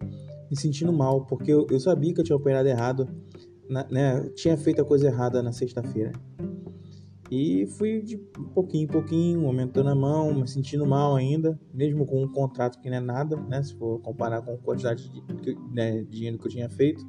me 0.51 0.57
sentindo 0.57 0.93
mal, 0.93 1.27
porque 1.27 1.53
eu, 1.53 1.67
eu 1.71 1.79
sabia 1.79 2.15
que 2.15 2.21
eu 2.21 2.25
tinha 2.25 2.37
operado 2.37 2.69
errado, 2.69 3.09
na, 3.69 3.87
né? 3.91 4.31
Tinha 4.35 4.57
feito 4.57 4.81
a 4.81 4.85
coisa 4.85 5.09
errada 5.09 5.43
na 5.43 5.53
sexta-feira. 5.53 6.13
E 7.31 7.67
fui 7.67 8.01
de 8.01 8.17
pouquinho 8.55 8.85
em 8.85 8.87
pouquinho, 8.87 9.47
aumentando 9.47 9.91
a 9.91 9.95
mão, 9.95 10.35
me 10.35 10.49
sentindo 10.49 10.87
mal 10.87 11.15
ainda, 11.15 11.61
mesmo 11.75 12.07
com 12.07 12.23
um 12.23 12.29
contrato 12.29 12.81
que 12.81 12.89
não 12.89 12.97
é 12.97 13.01
nada, 13.01 13.37
né? 13.37 13.63
Se 13.63 13.75
for 13.75 14.01
comparar 14.01 14.41
com 14.41 14.53
a 14.53 14.59
quantidade 14.59 15.11
de, 15.11 15.23
né, 15.71 16.03
dinheiro 16.05 16.39
que 16.39 16.47
eu 16.47 16.51
tinha 16.51 16.71
feito. 16.71 17.07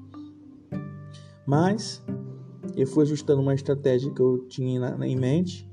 Mas 1.45 2.03
eu 2.75 2.85
fui 2.85 3.03
ajustando 3.03 3.41
uma 3.41 3.53
estratégia 3.53 4.13
que 4.13 4.21
eu 4.21 4.45
tinha 4.47 4.97
em 5.01 5.15
mente 5.15 5.69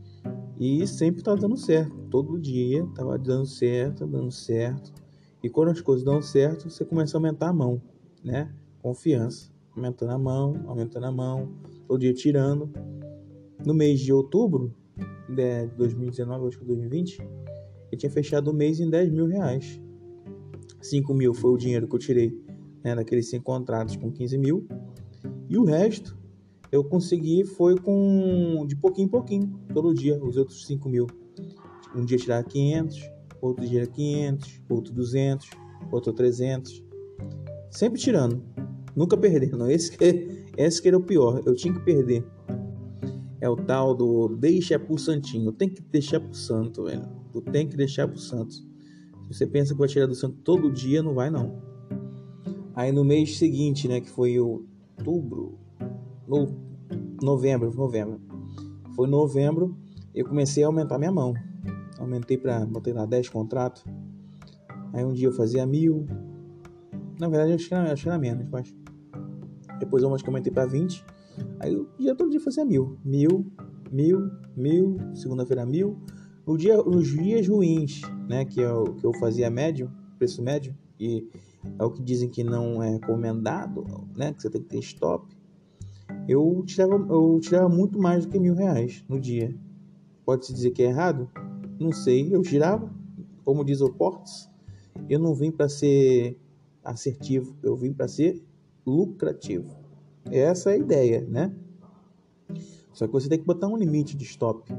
e 0.59 0.87
sempre 0.87 1.21
estava 1.21 1.37
dando 1.37 1.57
certo. 1.57 1.95
Todo 2.11 2.39
dia 2.39 2.85
estava 2.85 3.19
dando 3.19 3.47
certo, 3.47 4.07
dando 4.07 4.31
certo. 4.31 4.93
E 5.43 5.51
quando 5.51 5.71
as 5.71 5.81
coisas 5.81 6.05
dão 6.05 6.23
certo, 6.23 6.71
você 6.71 6.85
começa 6.85 7.17
a 7.17 7.19
aumentar 7.19 7.49
a 7.49 7.53
mão, 7.53 7.83
né? 8.25 8.55
Confiança. 8.81 9.51
Aumentando 9.77 10.13
a 10.13 10.19
mão, 10.19 10.63
aumentando 10.67 11.07
a 11.07 11.13
mão, 11.13 11.53
todo 11.87 12.01
dia 12.01 12.15
tirando. 12.15 12.73
No 13.67 13.75
mês 13.75 13.99
de 13.99 14.13
outubro 14.13 14.73
de 15.29 15.67
2019, 15.77 16.47
acho 16.47 16.57
que 16.57 16.65
2020, 16.65 17.19
eu 17.91 17.99
tinha 17.99 18.09
fechado 18.09 18.53
o 18.53 18.55
mês 18.55 18.79
em 18.79 18.89
10 18.89 19.11
mil 19.11 19.27
reais. 19.27 19.83
5 20.81 21.13
mil 21.13 21.35
foi 21.35 21.51
o 21.51 21.57
dinheiro 21.57 21.89
que 21.89 21.97
eu 21.97 21.99
tirei 21.99 22.41
né, 22.85 22.95
daqueles 22.95 23.29
5 23.29 23.45
contratos 23.45 23.97
com 23.97 24.09
15 24.13 24.39
mil. 24.39 24.69
E 25.49 25.59
o 25.59 25.65
resto 25.65 26.17
eu 26.71 26.85
consegui 26.85 27.45
foi 27.45 27.77
com 27.77 28.65
de 28.69 28.77
pouquinho 28.77 29.07
em 29.07 29.11
pouquinho, 29.11 29.61
todo 29.75 29.93
dia, 29.93 30.17
os 30.23 30.37
outros 30.37 30.65
5 30.65 30.89
mil. 30.89 31.09
Um 31.93 32.05
dia 32.05 32.19
tirar 32.19 32.45
500, 32.45 33.11
outro 33.43 33.67
dia 33.67 33.85
500, 33.85 34.63
outro 34.71 34.95
200, 34.95 35.51
outro 35.91 36.13
300. 36.13 36.85
Sempre 37.69 38.01
tirando, 38.01 38.41
nunca 38.95 39.17
perdendo. 39.17 39.69
Esse 39.69 39.91
que, 39.91 40.45
esse 40.57 40.81
que 40.81 40.87
era 40.87 40.97
o 40.97 41.03
pior, 41.03 41.43
eu 41.45 41.57
tinha 41.57 41.75
que 41.75 41.81
perder. 41.81 42.25
É 43.41 43.49
o 43.49 43.57
tal 43.57 43.95
do 43.95 44.29
deixa 44.29 44.79
pro 44.79 44.99
santinho. 44.99 45.53
Tem 45.53 45.69
que 45.69 45.83
deixar 45.83 46.21
pro 46.21 46.35
santo, 46.35 46.85
velho. 46.85 47.07
Tu 47.33 47.41
tem 47.43 47.69
que 47.69 47.77
deixar 47.77 48.09
pro 48.09 48.19
santo. 48.19 48.55
Se 48.55 48.65
você 49.29 49.47
pensa 49.47 49.75
que 49.75 49.79
vai 49.79 49.89
tirar 49.89 50.07
do 50.07 50.15
santo 50.15 50.37
todo 50.43 50.73
dia, 50.73 51.03
não 51.03 51.15
vai 51.15 51.31
não. 51.31 51.61
Aí 52.75 52.93
no 52.93 53.05
mês 53.05 53.39
seguinte, 53.39 53.89
né, 53.89 54.01
que 54.01 54.11
foi 54.11 54.39
outubro, 54.39 55.59
no 56.27 56.55
novembro, 57.23 57.73
novembro. 57.75 58.21
Foi 58.95 59.09
novembro, 59.09 59.77
eu 60.15 60.25
comecei 60.25 60.63
a 60.63 60.67
aumentar 60.67 60.99
minha 60.99 61.13
mão. 61.13 61.35
Aumentei 61.99 62.37
para, 62.37 62.65
botei 62.65 62.93
lá 62.93 63.07
10 63.07 63.29
contratos. 63.29 63.85
Aí 64.93 65.05
um 65.05 65.13
dia 65.13 65.29
eu 65.29 65.33
fazia 65.33 65.67
mil. 65.67 66.07
Na 67.19 67.29
verdade, 67.29 67.51
eu 67.51 67.57
acho 67.57 67.69
que 67.69 68.09
era, 68.09 68.19
menos, 68.19 68.49
mas. 68.49 68.75
Depois 69.79 70.03
eu 70.03 70.15
acho 70.15 70.23
que 70.23 70.31
aumentei 70.31 70.53
para 70.53 70.67
20. 70.67 71.05
Aí 71.61 71.75
o 71.75 71.89
dia 71.99 72.15
todo 72.15 72.31
dia 72.31 72.41
fazia 72.41 72.65
mil. 72.65 72.99
Mil, 73.05 73.47
mil, 73.91 74.31
mil. 74.57 74.97
Segunda-feira 75.15 75.65
mil. 75.65 75.99
No 76.47 76.57
dia, 76.57 76.77
nos 76.77 77.09
dias 77.09 77.49
ruins, 77.49 78.03
né? 78.29 78.45
Que 78.45 78.63
é 78.63 78.73
o 78.73 78.95
que 78.95 79.05
eu 79.05 79.13
fazia 79.15 79.51
médio, 79.51 79.91
preço 80.19 80.43
médio. 80.43 80.77
E 80.99 81.29
é 81.79 81.85
o 81.85 81.91
que 81.91 82.03
dizem 82.03 82.29
que 82.29 82.45
não 82.45 82.83
é 82.83 82.91
recomendado, 82.91 83.85
né? 84.17 84.33
Que 84.33 84.43
você 84.43 84.51
tem 84.51 84.63
que 84.63 84.69
ter 84.69 84.79
stop. 84.79 85.37
Eu 86.29 86.63
tirava, 86.67 86.95
eu 86.95 87.39
tirava 87.41 87.69
muito 87.69 87.99
mais 87.99 88.25
do 88.25 88.33
que 88.33 88.39
mil 88.39 88.55
reais 88.55 89.05
no 89.09 89.21
dia. 89.21 89.55
Pode-se 90.25 90.53
dizer 90.53 90.71
que 90.71 90.83
é 90.83 90.87
errado? 90.87 91.31
Não 91.79 91.93
sei, 91.93 92.35
eu 92.35 92.43
girava, 92.43 92.91
como 93.45 93.65
diz 93.65 93.81
o 93.81 93.93
Portes, 93.93 94.49
eu 95.09 95.21
não 95.21 95.35
vim 95.35 95.51
para 95.51 95.69
ser 95.69 96.41
assertivo, 96.83 97.57
eu 97.63 97.77
vim 97.77 97.93
para 97.93 98.09
ser 98.09 98.43
lucrativo. 98.85 99.86
Essa 100.31 100.71
é 100.71 100.75
a 100.75 100.79
ideia, 100.79 101.27
né? 101.29 101.55
Só 102.93 103.07
que 103.07 103.13
você 103.13 103.29
tem 103.29 103.39
que 103.39 103.45
botar 103.45 103.69
um 103.69 103.77
limite 103.77 104.17
de 104.17 104.25
stop. 104.25 104.73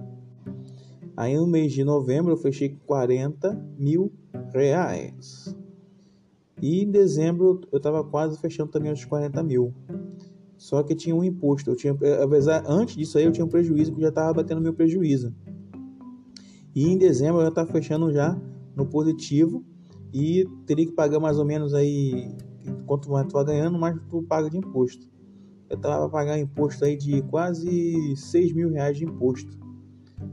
Aí 1.15 1.35
no 1.35 1.47
mês 1.47 1.73
de 1.73 1.83
novembro 1.83 2.33
eu 2.33 2.37
fechei 2.37 2.77
40 2.85 3.53
mil 3.77 4.11
reais. 4.53 5.55
E 6.61 6.81
em 6.83 6.89
dezembro 6.89 7.61
eu 7.71 7.77
estava 7.77 8.03
quase 8.03 8.39
fechando 8.39 8.71
também 8.71 8.91
os 8.91 9.05
40 9.05 9.43
mil. 9.43 9.73
Só 10.57 10.81
que 10.81 10.95
tinha 10.95 11.15
um 11.15 11.23
imposto. 11.23 11.69
Eu 11.69 11.75
tinha, 11.75 11.95
apesar, 12.23 12.63
antes 12.67 12.95
disso 12.95 13.17
aí 13.17 13.25
eu 13.25 13.31
tinha 13.31 13.45
um 13.45 13.49
prejuízo 13.49 13.93
que 13.93 14.01
já 14.01 14.09
estava 14.09 14.33
batendo 14.33 14.61
meu 14.61 14.73
prejuízo. 14.73 15.33
E 16.75 16.87
em 16.87 16.97
dezembro 16.97 17.41
eu 17.41 17.49
estava 17.49 17.71
fechando 17.71 18.11
já 18.11 18.39
no 18.75 18.85
positivo 18.85 19.63
e 20.13 20.47
teria 20.65 20.85
que 20.85 20.91
pagar 20.91 21.19
mais 21.19 21.37
ou 21.37 21.45
menos 21.45 21.73
aí 21.73 22.35
quanto 22.85 23.09
mais 23.11 23.27
tu 23.27 23.33
vai 23.33 23.45
ganhando, 23.45 23.77
mais 23.77 23.95
tu 24.09 24.23
paga 24.23 24.49
de 24.49 24.57
imposto. 24.57 25.07
Eu 25.69 25.75
estava 25.75 26.05
a 26.05 26.09
pagar 26.09 26.39
imposto 26.39 26.85
aí 26.85 26.95
de 26.95 27.21
quase 27.23 28.15
6 28.15 28.53
mil 28.53 28.69
reais 28.69 28.97
de 28.97 29.05
imposto. 29.05 29.57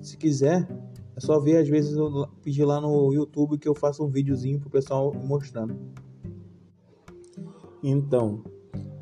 Se 0.01 0.17
quiser, 0.17 0.69
é 1.17 1.21
só 1.21 1.39
ver, 1.41 1.59
às 1.59 1.69
vezes 1.69 1.97
eu 1.97 2.29
pedir 2.43 2.65
lá 2.65 2.81
no 2.81 3.13
YouTube 3.13 3.59
que 3.59 3.69
eu 3.69 3.75
faço 3.75 4.05
um 4.05 4.09
videozinho 4.09 4.61
pro 4.61 4.71
pessoal 4.71 5.13
mostrando. 5.13 5.77
Então, 7.83 8.43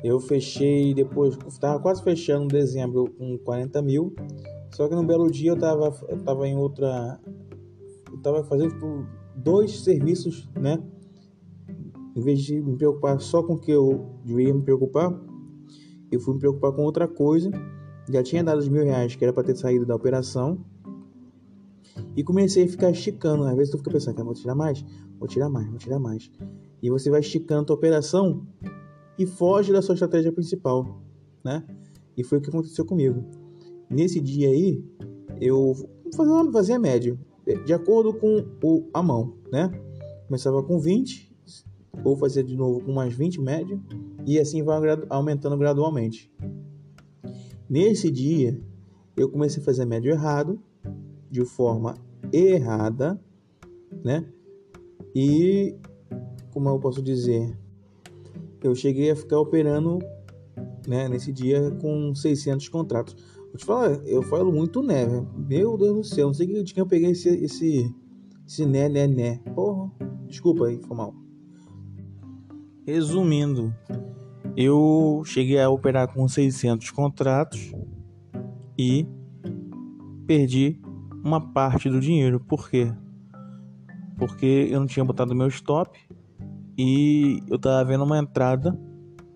eu 0.03 0.19
fechei 0.19 0.93
depois, 0.93 1.37
estava 1.47 1.79
quase 1.79 2.03
fechando 2.03 2.47
dezembro 2.47 3.09
com 3.17 3.37
40 3.37 3.81
mil. 3.81 4.13
Só 4.71 4.87
que 4.87 4.95
no 4.95 5.03
belo 5.05 5.31
dia 5.31 5.51
eu 5.51 5.57
tava, 5.57 5.95
eu 6.09 6.17
tava 6.23 6.47
em 6.47 6.57
outra. 6.57 7.19
Eu 8.11 8.17
tava 8.21 8.43
fazendo 8.43 8.71
tipo, 8.73 9.05
dois 9.35 9.79
serviços, 9.79 10.49
né? 10.59 10.77
Em 12.15 12.21
vez 12.21 12.41
de 12.41 12.61
me 12.61 12.75
preocupar 12.75 13.19
só 13.19 13.41
com 13.41 13.53
o 13.53 13.59
que 13.59 13.71
eu 13.71 14.19
devia 14.23 14.53
me 14.53 14.61
preocupar, 14.61 15.11
eu 16.15 16.19
fui 16.19 16.33
me 16.33 16.39
preocupar 16.39 16.71
com 16.71 16.83
outra 16.83 17.07
coisa. 17.07 17.49
Já 18.11 18.21
tinha 18.21 18.43
dado 18.43 18.59
os 18.59 18.67
mil 18.67 18.83
reais 18.83 19.15
que 19.15 19.23
era 19.23 19.33
para 19.33 19.43
ter 19.43 19.55
saído 19.55 19.85
da 19.85 19.95
operação. 19.95 20.63
E 22.15 22.23
comecei 22.23 22.65
a 22.65 22.67
ficar 22.67 22.91
esticando. 22.91 23.43
Às 23.43 23.55
vezes 23.55 23.71
tu 23.71 23.77
fica 23.77 23.91
pensando, 23.91 24.15
que 24.15 24.23
vou 24.23 24.33
tirar 24.33 24.55
mais, 24.55 24.83
vou 25.19 25.27
tirar 25.27 25.49
mais, 25.49 25.67
vou 25.67 25.77
tirar 25.77 25.99
mais. 25.99 26.31
E 26.81 26.89
você 26.89 27.09
vai 27.09 27.21
esticando 27.21 27.61
a 27.61 27.65
tua 27.65 27.75
operação 27.75 28.45
e 29.17 29.25
foge 29.25 29.71
da 29.71 29.81
sua 29.81 29.93
estratégia 29.93 30.31
principal, 30.31 31.01
né? 31.43 31.63
E 32.17 32.23
foi 32.23 32.37
o 32.37 32.41
que 32.41 32.49
aconteceu 32.49 32.85
comigo. 32.85 33.23
Nesse 33.89 34.19
dia 34.19 34.49
aí, 34.49 34.83
eu 35.39 35.73
fazia, 36.15 36.51
fazia 36.51 36.79
médio, 36.79 37.19
de 37.65 37.73
acordo 37.73 38.13
com 38.13 38.45
o, 38.63 38.89
a 38.93 39.01
mão, 39.01 39.35
né? 39.51 39.69
Começava 40.27 40.63
com 40.63 40.79
20, 40.79 41.31
ou 42.03 42.17
fazia 42.17 42.43
de 42.43 42.55
novo 42.55 42.81
com 42.81 42.91
mais 42.91 43.13
20 43.13 43.39
médio, 43.41 43.81
e 44.25 44.39
assim 44.39 44.63
vai 44.63 44.79
aumentando 45.09 45.57
gradualmente. 45.57 46.31
Nesse 47.69 48.11
dia, 48.11 48.59
eu 49.15 49.29
comecei 49.29 49.61
a 49.61 49.65
fazer 49.65 49.85
médio 49.85 50.11
errado, 50.11 50.59
de 51.29 51.43
forma 51.45 51.95
errada, 52.31 53.19
né? 54.03 54.25
E, 55.15 55.75
como 56.51 56.69
eu 56.69 56.79
posso 56.79 57.01
dizer, 57.01 57.57
eu 58.61 58.73
cheguei 58.75 59.11
a 59.11 59.15
ficar 59.15 59.39
operando 59.39 59.99
né, 60.87 61.07
nesse 61.07 61.31
dia 61.31 61.71
com 61.81 62.13
600 62.13 62.69
contratos. 62.69 63.15
Vou 63.47 63.57
te 63.57 63.65
falar, 63.65 63.91
eu 64.07 64.21
falo 64.23 64.51
muito 64.51 64.81
neve. 64.81 65.25
Meu 65.37 65.77
Deus 65.77 65.95
do 65.95 66.03
céu, 66.03 66.27
não 66.27 66.33
sei 66.33 66.47
de 66.63 66.73
quem 66.73 66.81
eu 66.81 66.87
peguei 66.87 67.11
esse, 67.11 67.29
esse 67.29 67.93
Esse 68.47 68.65
né, 68.65 68.89
né, 68.89 69.07
né. 69.07 69.39
Porra, 69.53 69.91
desculpa 70.27 70.67
aí, 70.67 70.79
foi 70.81 70.97
mal. 70.97 71.22
Resumindo, 72.85 73.73
eu 74.57 75.23
cheguei 75.25 75.59
a 75.59 75.69
operar 75.69 76.13
com 76.13 76.27
600 76.27 76.91
contratos 76.91 77.73
e 78.77 79.07
perdi 80.27 80.81
uma 81.23 81.39
parte 81.39 81.89
do 81.89 81.99
dinheiro. 81.99 82.41
Por 82.41 82.69
quê? 82.69 82.93
Porque 84.17 84.67
eu 84.69 84.79
não 84.79 84.87
tinha 84.87 85.05
botado 85.05 85.33
meu 85.33 85.47
stop 85.47 85.97
e 86.77 87.41
eu 87.47 87.57
tava 87.57 87.85
vendo 87.85 88.03
uma 88.03 88.17
entrada, 88.17 88.77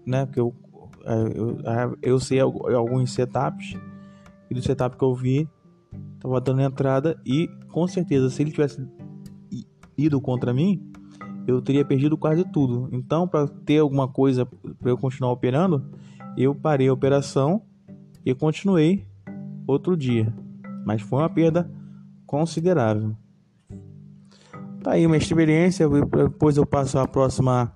né? 0.06 0.26
Porque 0.26 0.42
eu, 0.42 0.54
é, 1.06 1.38
eu, 1.38 1.98
eu 2.02 2.20
sei 2.20 2.40
alguns 2.42 3.14
setups 3.14 3.76
e 4.50 4.54
do 4.54 4.62
setup 4.62 4.98
que 4.98 5.04
eu 5.04 5.16
vi, 5.16 5.48
tava 6.20 6.42
dando 6.42 6.62
entrada 6.62 7.18
e 7.26 7.48
com 7.72 7.88
certeza 7.88 8.30
se 8.30 8.42
ele 8.42 8.52
tivesse 8.52 8.86
ido 9.98 10.20
contra 10.22 10.54
mim, 10.54 10.92
eu 11.48 11.62
teria 11.62 11.86
perdido 11.86 12.18
quase 12.18 12.44
tudo. 12.44 12.90
Então, 12.92 13.28
para 13.28 13.48
ter 13.48 13.80
alguma 13.80 14.08
coisa 14.08 14.46
para 14.46 14.92
eu 14.92 14.98
continuar 14.98 15.32
operando, 15.32 15.90
eu 16.36 16.54
parei 16.54 16.90
a 16.90 16.94
operação 16.94 17.62
e 18.26 18.36
continuei 18.36 19.08
outro 19.66 19.96
dia. 19.96 20.34
Mas 20.86 21.02
foi 21.02 21.20
uma 21.20 21.30
perda 21.30 21.72
considerável. 22.26 23.16
Tá 24.84 24.92
aí 24.92 25.06
uma 25.06 25.18
experiência, 25.18 25.88
depois 25.90 26.58
eu 26.58 26.66
passo 26.66 27.00
a 27.00 27.08
próxima 27.08 27.74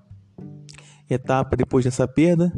etapa 1.08 1.56
depois 1.56 1.84
dessa 1.84 2.06
perda. 2.06 2.52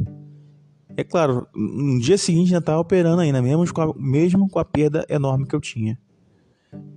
É 0.97 1.03
claro, 1.03 1.47
no 1.53 1.99
dia 1.99 2.17
seguinte 2.17 2.51
já 2.51 2.59
estava 2.59 2.79
operando 2.79 3.21
ainda, 3.21 3.41
mesmo 3.41 3.73
com, 3.73 3.81
a, 3.81 3.93
mesmo 3.97 4.49
com 4.49 4.59
a 4.59 4.65
perda 4.65 5.05
enorme 5.09 5.45
que 5.45 5.55
eu 5.55 5.61
tinha. 5.61 5.97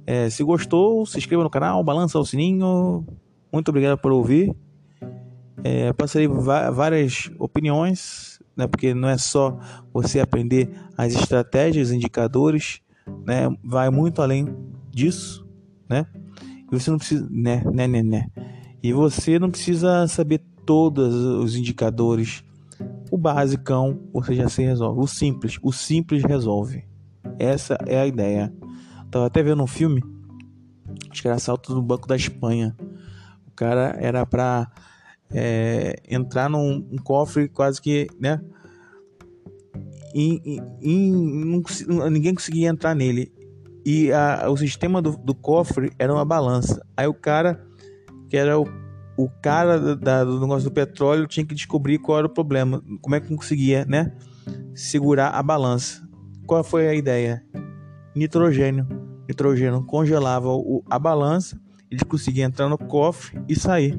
É, 0.07 0.31
se 0.31 0.43
gostou, 0.43 1.05
se 1.05 1.19
inscreva 1.19 1.43
no 1.43 1.51
canal, 1.51 1.83
balança 1.85 2.19
o 2.19 2.25
sininho. 2.25 3.07
Muito 3.53 3.69
obrigado 3.69 3.99
por 3.99 4.13
ouvir. 4.13 4.55
É, 5.65 5.93
passei 5.93 6.29
várias 6.29 7.31
opiniões, 7.39 8.39
né, 8.57 8.67
porque 8.67 8.95
não 8.95 9.09
é 9.09 9.19
só 9.19 9.59
você 9.93 10.21
aprender 10.21 10.71
as 10.97 11.15
estratégias, 11.15 11.91
indicadores, 11.91 12.81
né, 13.27 13.49
vai 13.65 13.91
muito 13.91 14.23
além 14.23 14.47
disso, 14.91 15.47
né? 15.89 16.07
E 16.71 16.79
você 16.79 16.91
não 16.91 16.99
precisa, 16.99 17.27
né, 17.31 17.63
né, 17.73 17.89
né, 17.89 18.03
né. 18.03 18.27
E 18.83 18.93
você 18.93 19.39
não 19.39 19.51
precisa 19.51 20.07
saber 20.07 20.41
todos 20.65 21.15
os 21.15 21.57
indicadores. 21.57 22.45
O 23.11 23.17
basicão 23.17 23.99
você 24.13 24.35
já 24.35 24.49
se 24.49 24.63
resolve. 24.63 25.01
O 25.01 25.07
simples, 25.07 25.59
o 25.63 25.73
simples 25.73 26.23
resolve. 26.23 26.85
Essa 27.39 27.79
é 27.87 27.99
a 27.99 28.07
ideia. 28.07 28.53
Tava 29.11 29.27
até 29.27 29.43
vendo 29.43 29.63
um 29.63 29.67
filme, 29.67 30.03
acho 31.11 31.23
que 31.23 31.29
era 31.29 31.37
Assalto 31.37 31.75
no 31.75 31.83
Banco 31.83 32.07
da 32.07 32.15
Espanha. 32.15 32.77
Cara 33.59 33.97
era 33.99 34.25
pra 34.25 34.71
é, 35.35 35.97
entrar 36.09 36.49
num 36.49 36.87
um 36.93 36.97
cofre 36.97 37.49
quase 37.49 37.83
que, 37.83 38.07
né? 38.21 38.41
E, 40.15 40.41
e, 40.45 40.63
e 40.81 41.11
ninguém 42.09 42.35
conseguia 42.35 42.69
entrar 42.69 42.95
nele. 42.95 43.33
E 43.85 44.13
a, 44.13 44.49
o 44.49 44.57
sistema 44.57 45.03
do, 45.03 45.17
do, 45.17 45.35
cofre 45.35 45.91
era 45.99 46.13
uma 46.15 46.25
balança. 46.25 46.85
Aí 46.97 47.09
o 47.09 47.15
cara, 47.15 47.67
que 48.29 48.37
era 48.37 48.61
o, 48.61 48.67
o 49.17 49.29
cara 49.43 49.97
da, 49.97 50.23
do 50.23 50.41
negócio 50.41 50.71
do 50.71 50.73
petróleo, 50.73 51.27
tinha 51.27 51.45
que 51.45 51.55
descobrir 51.55 51.99
qual 51.99 52.19
era 52.19 52.27
o 52.29 52.33
problema. 52.33 52.81
Como 53.03 53.17
é 53.17 53.21
que 53.21 53.35
conseguia, 53.35 53.85
né? 53.87 54.13
Segurar 54.73 55.31
a 55.31 55.43
balança. 55.43 56.01
Qual 56.47 56.63
foi 56.63 56.89
a 56.89 56.95
ideia? 56.95 57.45
Nitrogênio. 58.15 58.87
Nitrogênio 59.29 59.85
congelava 59.85 60.49
o, 60.49 60.83
a 60.89 60.99
balança, 60.99 61.61
ele 61.91 62.05
conseguia 62.05 62.45
entrar 62.45 62.69
no 62.69 62.79
cofre 62.79 63.41
e 63.49 63.55
sair. 63.55 63.99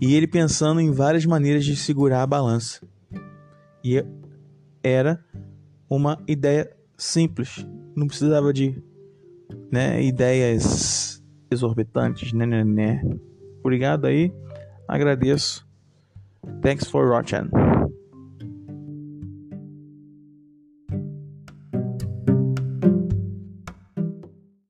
E 0.00 0.14
ele 0.14 0.26
pensando 0.26 0.80
em 0.80 0.90
várias 0.90 1.24
maneiras 1.24 1.64
de 1.64 1.74
segurar 1.74 2.22
a 2.22 2.26
balança. 2.26 2.86
E 3.82 4.04
era 4.82 5.24
uma 5.88 6.22
ideia 6.26 6.70
simples, 6.96 7.66
não 7.94 8.06
precisava 8.06 8.52
de 8.52 8.82
né, 9.70 10.02
ideias 10.02 11.22
exorbitantes, 11.50 12.32
né, 12.32 12.46
né, 12.46 12.64
né. 12.64 13.02
Obrigado 13.60 14.06
aí, 14.06 14.32
agradeço. 14.88 15.66
Thanks 16.62 16.88
for 16.88 17.08
watching. 17.08 17.50